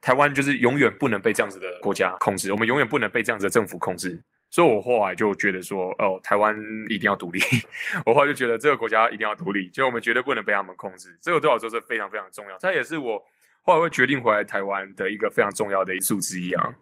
[0.00, 4.18] 台湾就是永远不能被这样子的国家控制，我们永远不能被这样子的政府控制。
[4.50, 6.56] 所以，我后来就觉得说，哦，台湾
[6.88, 7.38] 一定要独立。
[8.06, 11.16] 我后来就觉得这个国家一定要独立，就我们绝对不能被他们控制。
[11.20, 12.58] 这个对我来说是非常非常重要。
[12.58, 13.22] 它也是我
[13.62, 16.74] 后来会决定回来台湾的一个非常重要的因素之一啊。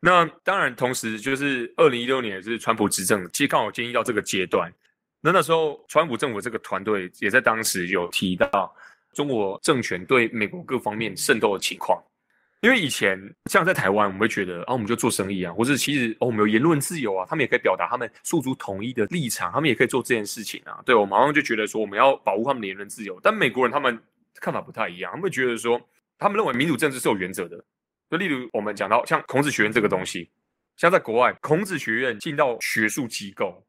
[0.00, 4.70] 那当然，同时就是二零一六年也是川普执政，其实刚好经历到这个阶段。
[5.22, 8.70] 那那时候，川普政府这个团队也在当时有提到
[9.14, 11.98] 中国政权对美国各方面渗透的情况。
[12.64, 20.80] 因为以前像在台湾，我们会觉得啊，我们就做生意啊，或者其实哦，我们有言论自由啊，他们也可以表达他们诉诸统一的立场，他们也可以做这件事情啊。
[20.82, 23.20] 对我马上就觉得说，我们要保护他们的言论自由。
[23.22, 24.00] 但美国人他们
[24.36, 25.78] 看法不太一样，他们觉得说，
[26.16, 27.62] 他们认为民主政治是有原则的。
[28.08, 30.30] 就例如我们讲到像孔子学院这个东西，
[30.78, 33.62] 像在国外，孔子学院进到学术机构。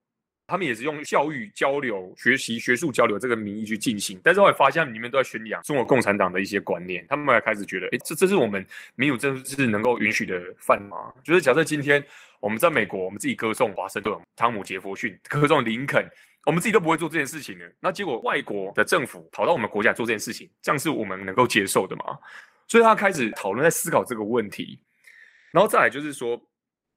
[0.48, 8.64] 他们也是用教育交流、学习、学术交流这个名义去进行，但是后来发现里面都在宣扬中国共产党的一些观念，他们还开始觉得，哎，这这是我们
[8.96, 11.12] 民主政治能够允许的范吗？
[11.24, 12.04] 就是假设今天
[12.40, 16.08] 我们在美国，我们自己歌颂华盛顿、汤姆·杰弗逊，歌颂林肯，
[16.46, 22.20] 我们自己都不会做这件事情的，那结果外国的政府跑到我们国家做这件事情，这样是我们能够接受的吗？
[22.68, 24.80] 所以他开始讨论，在思考这个问题，
[25.52, 26.40] 然后再来就是说。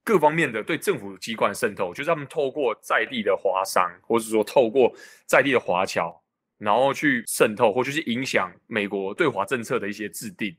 [0.04, 4.92] 各方面的对政府机关渗透，就是他们透过在地的华商，或者说透过
[5.26, 6.18] 在地的华侨，
[6.58, 10.56] 然后去渗透，或者是影响美国对华政策的一些制定。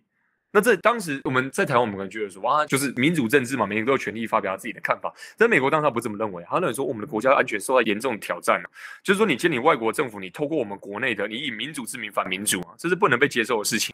[0.52, 5.14] 那这当时我们在台湾，我们可能觉得说，哇，就是民主政治嘛，每个人都有权利发表自己的看法。
[5.38, 8.70] 但美国当时他不这么认为，他认为说，我们的国家安全受到严重挑战了。
[9.04, 13.94] 就是说，你见你外国政府，你透过我们国内的，你以民主之名反民主啊，这是不能被接受的事情。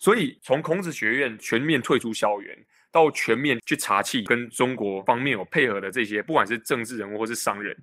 [0.00, 2.56] 所以，从孔子学院全面退出校园。
[2.90, 7.76] 到全面去查气，跟中国方面有配合的这些，不管是政治人物或是商人，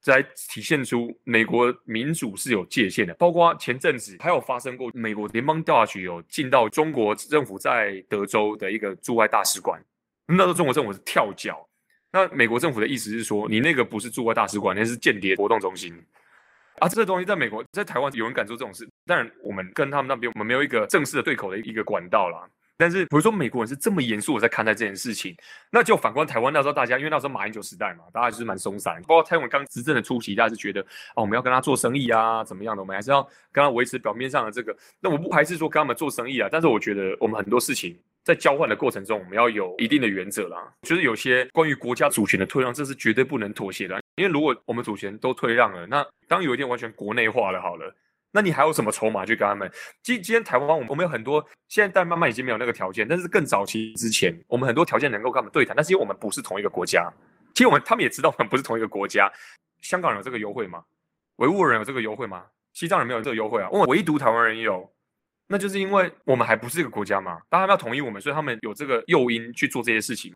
[0.00, 3.12] 在体现出美国民主是有界限的。
[3.14, 9.78] 包括前阵子还有发生过，美国联邦调查局有进到中国政府在德州的一个驻外大使馆，
[10.26, 11.68] 那时候中国政府是跳脚，
[12.10, 15.94] 那美国政府的意思是说，你那个不是驻外大使馆，那是间谍活动中心。
[16.78, 18.88] 啊，这个东西在美国，在台湾有人敢做这种事？
[19.06, 22.48] 当然，我们跟他们那边我们没有一个正式的对口的一个管道啦。
[22.78, 25.36] 但是，比如说美国人是这么严肃的在看待这件事情，
[25.70, 28.98] 那就反观台湾那时候，大家因为那时候马英九时代嘛，大家就是蛮松散。
[29.02, 30.80] 包括台湾刚执政的初期，大家是觉得
[31.14, 32.80] 哦，我们要跟他做生意啊，怎么样的？
[32.80, 34.74] 我们还是要跟他维持表面上的这个。
[34.98, 37.94] 那我不排斥说跟他们做生意啊，但是我觉得我们很多事情
[38.24, 40.72] 在交换的过程中，我们要有一定的原则啦。
[40.82, 44.00] 就是有些关于国家主权的退让，这是绝对不能妥协的。
[44.16, 47.94] 因为如果我们主权都退让了，那当有一天完全国内化了，好了。
[48.32, 49.68] 那你还有什么筹码去跟他们？
[50.02, 53.08] 今今天台湾，我们我们有很多，现在但慢慢已经没有那个条件。
[53.08, 55.74] 但是更早期之前，我们很多条件能够跟他们对谈。
[55.74, 57.12] 但是因为我们不是同一个国家，
[57.54, 59.28] 其实我们他们也知道我们不是同一个国家。
[59.80, 60.84] 香港人有这个优惠吗？
[61.36, 62.44] 维吾尔人有这个优惠吗？
[62.72, 63.68] 西藏人没有这个优惠啊？
[63.72, 64.88] 我唯独台湾人有，
[65.50, 67.38] 那就是因为我们还不是一个国家嘛。
[67.48, 70.32] 当他们要同意我们，所以他们有这个诱因去做这些事情。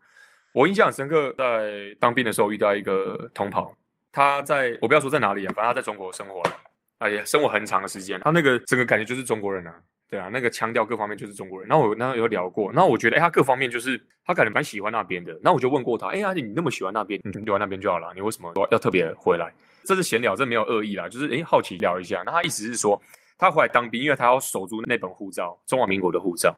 [0.53, 3.73] 我印象很深刻，在当兵的时候遇到一个同袍，
[4.11, 6.51] 他在我不要说在哪里啊，反正他在中国生活了。
[6.97, 9.73] 哎呀，生活很长的时间，他那个整个感觉就是中国人啊，
[10.09, 11.67] 对啊，那个腔调各方面就是中国人。
[11.67, 15.37] 然后我那有聊过，然后我觉得，哎，他各方面就是他感觉蛮喜欢那边的。
[15.41, 19.53] 那我就问过他，哎呀，你那么喜欢那边，你留在那边就好了，你为什么要特别回来？
[19.83, 22.23] 这是闲聊，这没有恶意啦，就是哎好奇聊一下。
[22.25, 22.99] 那他意思是说，
[23.37, 26.55] 他回来当兵，因为他要守住那本护照，中华民国的护照。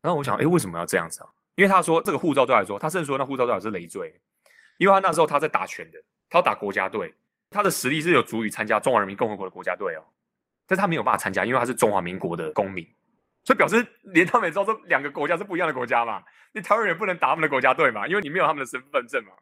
[0.00, 1.28] 然后我想，哎，为什么要这样子啊？
[1.54, 4.14] 因为他说这个护照对来说，他甚至说那护照对来说是累赘，
[4.78, 5.98] 因为他那时候他在打拳的，
[6.28, 7.14] 他要打国家队。
[7.52, 10.04] 他的实力是有足以参加中华人民共和国的国家队哦，
[10.68, 12.86] 但是他没有办法参加，因为他是中华民国的公民，
[13.42, 16.22] 所以表示连他们也知道这两个国家是不一样的国家嘛。
[16.52, 19.32] 你台湾人也不能打他们的国家队嘛，因为你没有他们的身份证嘛。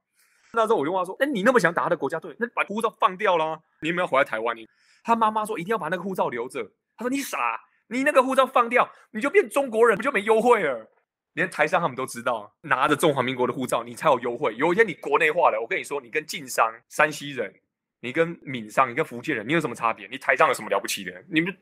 [0.59, 4.69] 那时候我就问他说：“那你那么想打他的国家队，那把护照放掉了，你有没有回来台湾？”你
[5.03, 6.63] 他妈妈说：“一定要把那个护照留着。”
[6.97, 10.91] 他说：“你傻，你那个护照放掉，你就变中国人，不就没优惠了？
[11.35, 14.55] 连台商他们都知道，拿着中华民国的护照，你才有优惠。
[14.57, 17.53] 有一天你国内化了，我跟你说，你跟晋商、山西人。”
[18.01, 20.07] 你跟闽商，你跟福建人，你有什么差别？
[20.07, 21.13] 你台上有什么了不起的？
[21.29, 21.53] 你们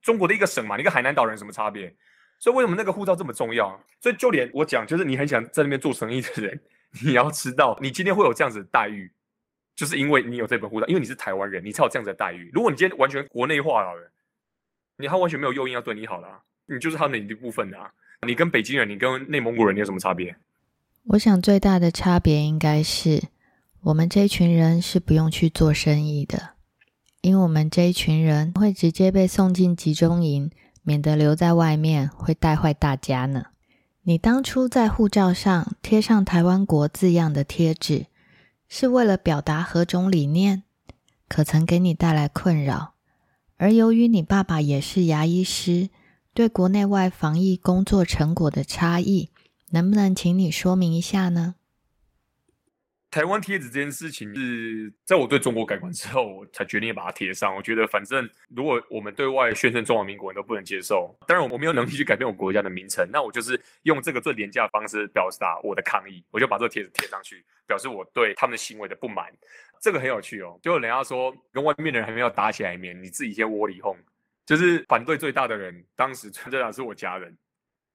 [0.00, 1.92] 中国的一个省嘛，你跟海南岛人什么差别？
[2.38, 3.76] 所以为什么那个护照这么重要？
[4.00, 6.60] 所以就连我讲，就是你很想在那边做生意的人，
[7.04, 9.10] 你要知道，你今天会有这样子的待遇，
[9.76, 12.50] 就是因为你有这本护照，因为你是台湾人，你才有这样子的待遇。
[12.52, 14.10] 如果你今天完全国内化了，
[14.96, 17.90] 你他完全没有诱因要对你好了，你就是他的一部分的啊。
[18.26, 20.36] 你跟北京人，你跟内蒙古人，你有什么差别？
[21.04, 23.28] 我想最大的差别应该是。
[23.82, 26.50] 我们这一群人是不用去做生意的，
[27.22, 30.50] 因为我们这一群人会直接被送进集中营，
[30.82, 33.46] 免得留在外面会带坏大家呢。
[34.02, 38.06] 你当初在护照上贴上台湾国字样的贴纸，
[38.66, 40.62] 是为了表达何种理念？
[41.28, 42.94] 可曾给你带来困扰？
[43.56, 45.90] 而由于你爸爸也是牙医师，
[46.32, 49.28] 对国内外防疫工作成果的差异，
[49.70, 51.56] 能不能请你说明一下呢？
[53.10, 57.54] 台湾贴纸这件事情是在我对中国改观之后，我才决定把它贴上。
[57.56, 69.26] 我觉得反正如果我们对外宣称中华民国人都不能接受，当然我没有能力去改变我国家的名称，那我就是用这个最廉价的方式表达我的抗议，我就把这个贴纸贴上去，表示我对他们的行为的不满。
[69.80, 73.96] 这个很有趣哦，就人家说跟外面的人还没有打起来一面，你自己先窝里哄，
[74.46, 77.36] 就是反对最大的人，当时真的是我家人。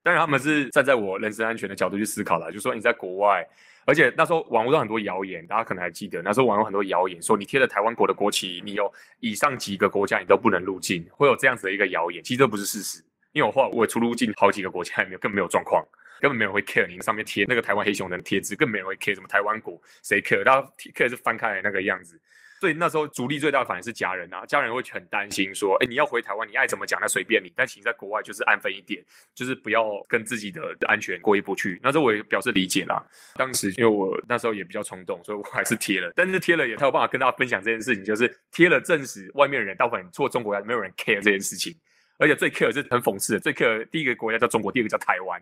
[0.04, 3.48] 当然他们是站在我人身安全的角度去思考的，就说你在国外。
[3.86, 12.24] 而且那时候网络上很多谣言，大家可能还记得，那时候网络很多谣言说你贴了台湾国的国旗，你有以上几个国家你都不能入境，会有这样子的一个谣言。
[12.24, 15.86] 其实这不是事实，因为我后来我出入境好几个国家，也没有更没有状况，
[16.20, 20.44] 根本没有人会 care 你上面贴那个台湾黑熊的贴纸，更没有人会 care 什么台湾国，谁 care？
[20.44, 22.20] 大家 care 是翻开来那个样子。
[22.66, 29.06] 所以那时候阻力最大的反而是家人啊，家人会很担心说，哎，你要回台湾，你爱怎么讲那随便你，但请在国外就是安分一点，
[29.36, 31.80] 就是不要跟自己的安全过意不去。
[31.84, 33.00] 那时候我也表示理解啦。
[33.36, 36.12] 当时因为我那时候也比较冲动，所以我还是贴了。
[36.16, 41.72] 但是贴了也才有办法跟大家分享这件事情，就是贴了证实外面的人大部分除了中国，没有人 care 这件事情。
[42.18, 45.40] 而且最 care 是很讽刺的，最 care 第一个国家叫中国，第二个叫台湾。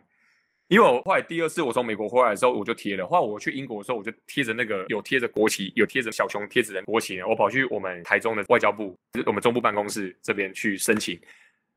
[0.69, 3.05] 因为我后来第二次我从美国回来的时候，我就贴了。
[3.05, 7.21] 后来我去英国的时候，我就贴着那个有贴着国旗、有贴着小熊贴纸的国旗。
[7.21, 11.19] 我跑去我们台中的外交部，我们中部办公室这边去申请。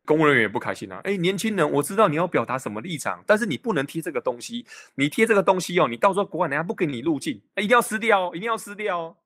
[0.04, 1.00] 公务人员也不开心啊！
[1.02, 4.64] 哎，年轻人，我知道你要表达什么立场，但是你不能贴这个东西。
[4.94, 9.16] 你贴这个东西哦，你到时候国外人家不给你入境，一定要撕掉哦，一定要撕掉哦。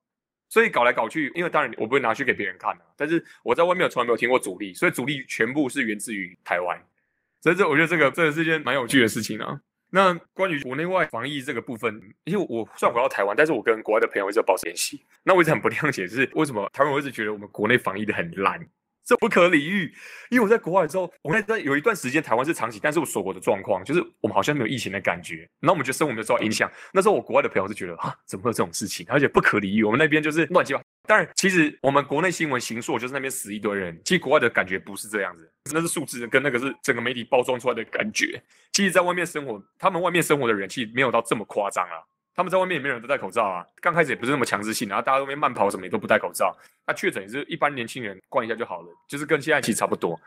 [0.49, 2.81] 所以搞来搞去，因为当然我不会拿去给别人看啊。
[2.97, 6.83] 但是我在外面从来没有听过阻力，所以阻力全部是源自于台湾。
[7.41, 9.59] 所以这我觉得这个这个是件蛮有趣的事情啊。
[9.93, 15.03] 那关于国内外防疫这个部分，因为我虽然回到台湾，但是我跟国外的朋友一直保持联系。
[15.23, 18.57] 那我一直很不谅解，就是为什么台湾我一直觉得我们国内防疫的很烂，
[19.05, 19.93] 这不可理喻。
[20.29, 26.71] 因为我在国外的时候，我那在有一段时间台湾是长期，但是我锁国的状况，就是我们好像没有疫情的感觉，然后我们觉得生活没有受到影响。
[26.93, 29.05] 那时候我国外的朋友是觉得啊，怎么会有这种事情？
[29.09, 29.83] 而且不可理喻。
[29.83, 30.81] 我们那边就是乱七八。
[31.07, 38.41] 当然，其实我们国内新闻行数就是那边死一堆人，其实国外的感觉不是这样子，那是数字跟那个是整个媒体包装出来的感觉。
[38.71, 41.97] 其实，在外面生活，他们外面生活的人其实没有到这么夸张啊。
[42.33, 46.55] 他们在外面也没有人都戴口罩啊，刚开始也不是那么强制性，然后大家都边慢跑什么也都不戴口罩。
[46.87, 50.19] 那确诊也是一般年轻人灌一下就好了，就是跟现在其实差不多。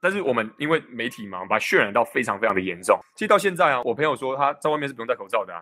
[0.00, 2.96] 但是我们因为媒体嘛，把渲染到非常非常的严重。
[3.16, 5.52] 其实到现在啊，我朋友说他在外面是不用戴口罩的，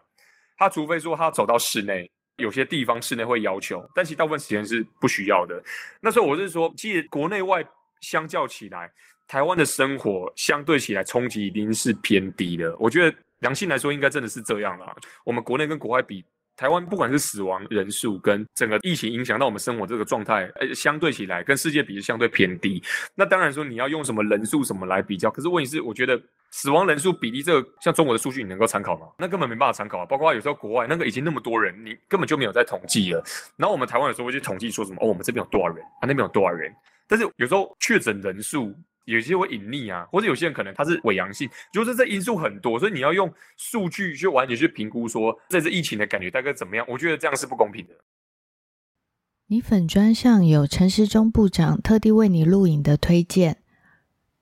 [0.58, 5.62] 他除非说他走到室内，有些地方室内会要求，但其实大部分时间是不需要的。
[6.00, 7.64] 那时候我是说，其实国内外
[8.02, 8.92] 相较起来，
[9.26, 12.76] 台湾的生活相对起来冲击一定是偏低的。
[12.76, 13.16] 我觉得。
[13.40, 14.94] 良性来说，应该真的是这样啦。
[15.24, 16.24] 我们国内跟国外比，
[16.56, 22.82] 台湾不管是死亡人数跟整个疫情影响到我们生活这个状态，呃，相对起来跟世界比是相对偏低。
[23.14, 26.18] 那当然说你要用什么人数什么来比较，可是问题是，我觉得
[26.50, 29.06] 死亡人数比例这个，像中国的数据你能够参考吗？
[29.18, 30.06] 那根本没办法参考啊。
[30.06, 33.22] 包括有时候国外那个已经那么多人，你根本就没有在统计了。
[33.56, 36.74] 然后我们台湾有时候会去统计说什么，哦，我们这边有多少人啊，那边有多少人？
[37.06, 38.74] 但是有时候确诊人数。
[39.06, 46.84] 有些会隐匿啊，或者有些人可能他是伪阳性，就是这因素很多，所以你要用数据去完全去评估说这次疫情的感觉大概怎么样？
[46.88, 47.94] 我觉得这样是不公平的。
[49.46, 53.62] 你粉砖上有陈时中部长特地为你录影的推荐，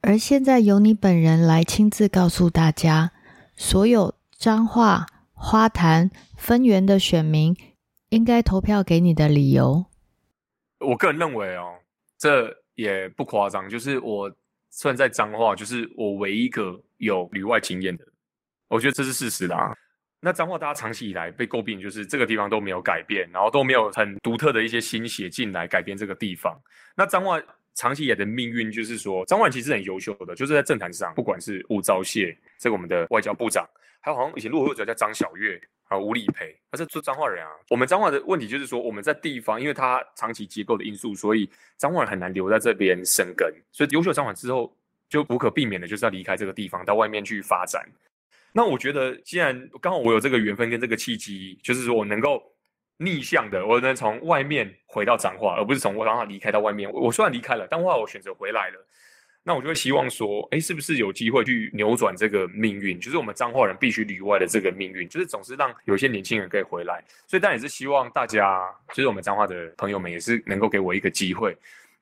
[0.01, 3.13] 而现在由你本人来亲自告诉大家，
[3.55, 5.05] 所有彰化
[5.35, 7.55] 花坛分园的选民
[8.09, 9.85] 应该投票给你的理由。
[10.81, 11.75] 我个人认为哦，
[12.17, 14.35] 这也不夸张，就是我。
[14.77, 18.05] 算在脏话，就是我唯一一个有旅外经验的，
[18.67, 19.73] 我觉得这是事实啦。
[20.21, 26.61] 那脏话大家长期以来被诟病，就是这个地方都没有改变，然后都没有很独特的一些心血进来改变这个地方。
[26.97, 27.41] 那脏话
[27.75, 33.69] 长期以来的命运，就是说脏话其实很优秀的，就是在政坛上，不管是吴钊燮，这个我们的外交部长，
[34.01, 35.61] 还有好像以前陆委者叫张小月。
[35.89, 37.51] 啊，吴理培，他是做彰化人啊。
[37.69, 41.47] 我们彰化的问题就是说，我们在地方，因为他长期结构的因素，所以
[41.77, 43.55] 彰化人很难留在这边生根。
[43.71, 44.75] 所以优秀脏话之后，
[45.11, 47.87] 就无可避免的就是要离开这个地方，到外面去发展。
[48.53, 52.43] 那我觉得，既然刚好我有这个缘分跟这个契机，就是说我能够
[52.97, 56.91] 逆向的，我能从外面回到彰化，而不是从我脏话离开到外面。
[56.91, 58.87] 我虽然离开了，但后来我选择回来了。
[59.47, 62.99] 那我就会希望说，哎，是不是有机会去扭转这个命运？
[62.99, 67.05] 就是我们彰化人必须里外的这个命运，就是总是让有些年轻人可以回来。
[67.27, 71.55] 所以，当然也是希望大家，就是我们彰化的朋友们，也是能够给我一个机会。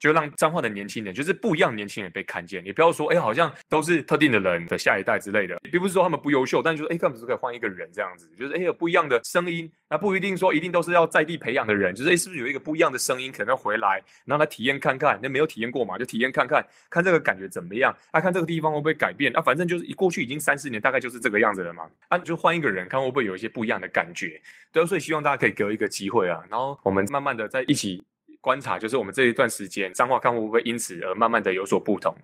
[0.02, 2.60] 就让彰化的年轻人，就是不一样年轻人被看见。
[2.64, 17.96] 你不要说，哎，好像都是特定的人的下一代之类的，并不是说他们不优秀，但就是，哎，根本是可以换一个人这样子，就是哎有不一样的声音，那不一定说一定都是要在地培养的人，就是哎是不是有一个不一样的声音可能回来，让他体验看看，那没有体验过嘛，就体验看看，看这个感觉怎么样？
[18.10, 19.32] 啊，看这个地方会不会改变？
[19.36, 21.88] 啊，反正就是过去已经三四年，大概就是这个样子了嘛。
[22.08, 24.42] 啊，就换一个人，看会不会有一些不一样的感觉？
[24.72, 28.02] 对，所以希望大家可以给我一个机会啊，然后我们慢慢的在一起。
[28.42, 32.14] 观察就是我们这一段时间彰化看会不会因此而慢慢的有所不同，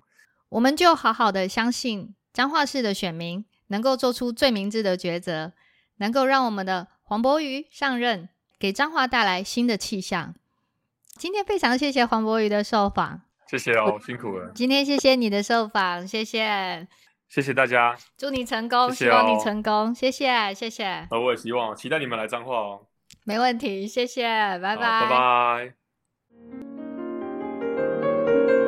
[0.50, 5.52] 我们就好好的相信彰化市的选民能够做出最明智的抉择，
[5.98, 10.34] 能够让我们的黄博瑜上任，给彰化带来新的气象。
[11.16, 14.50] 今天非常谢谢黄博瑜的受访，谢谢哦，辛苦了。
[14.56, 16.86] 今天谢谢你的受访，谢谢，
[17.28, 21.06] 谢谢大家，祝你成功，希望你成功，谢谢，谢谢。
[21.10, 22.86] 呃，我也希望，期待你们来彰化哦。
[23.24, 25.87] 没问题，谢谢，拜拜，拜拜。
[28.28, 28.67] thank you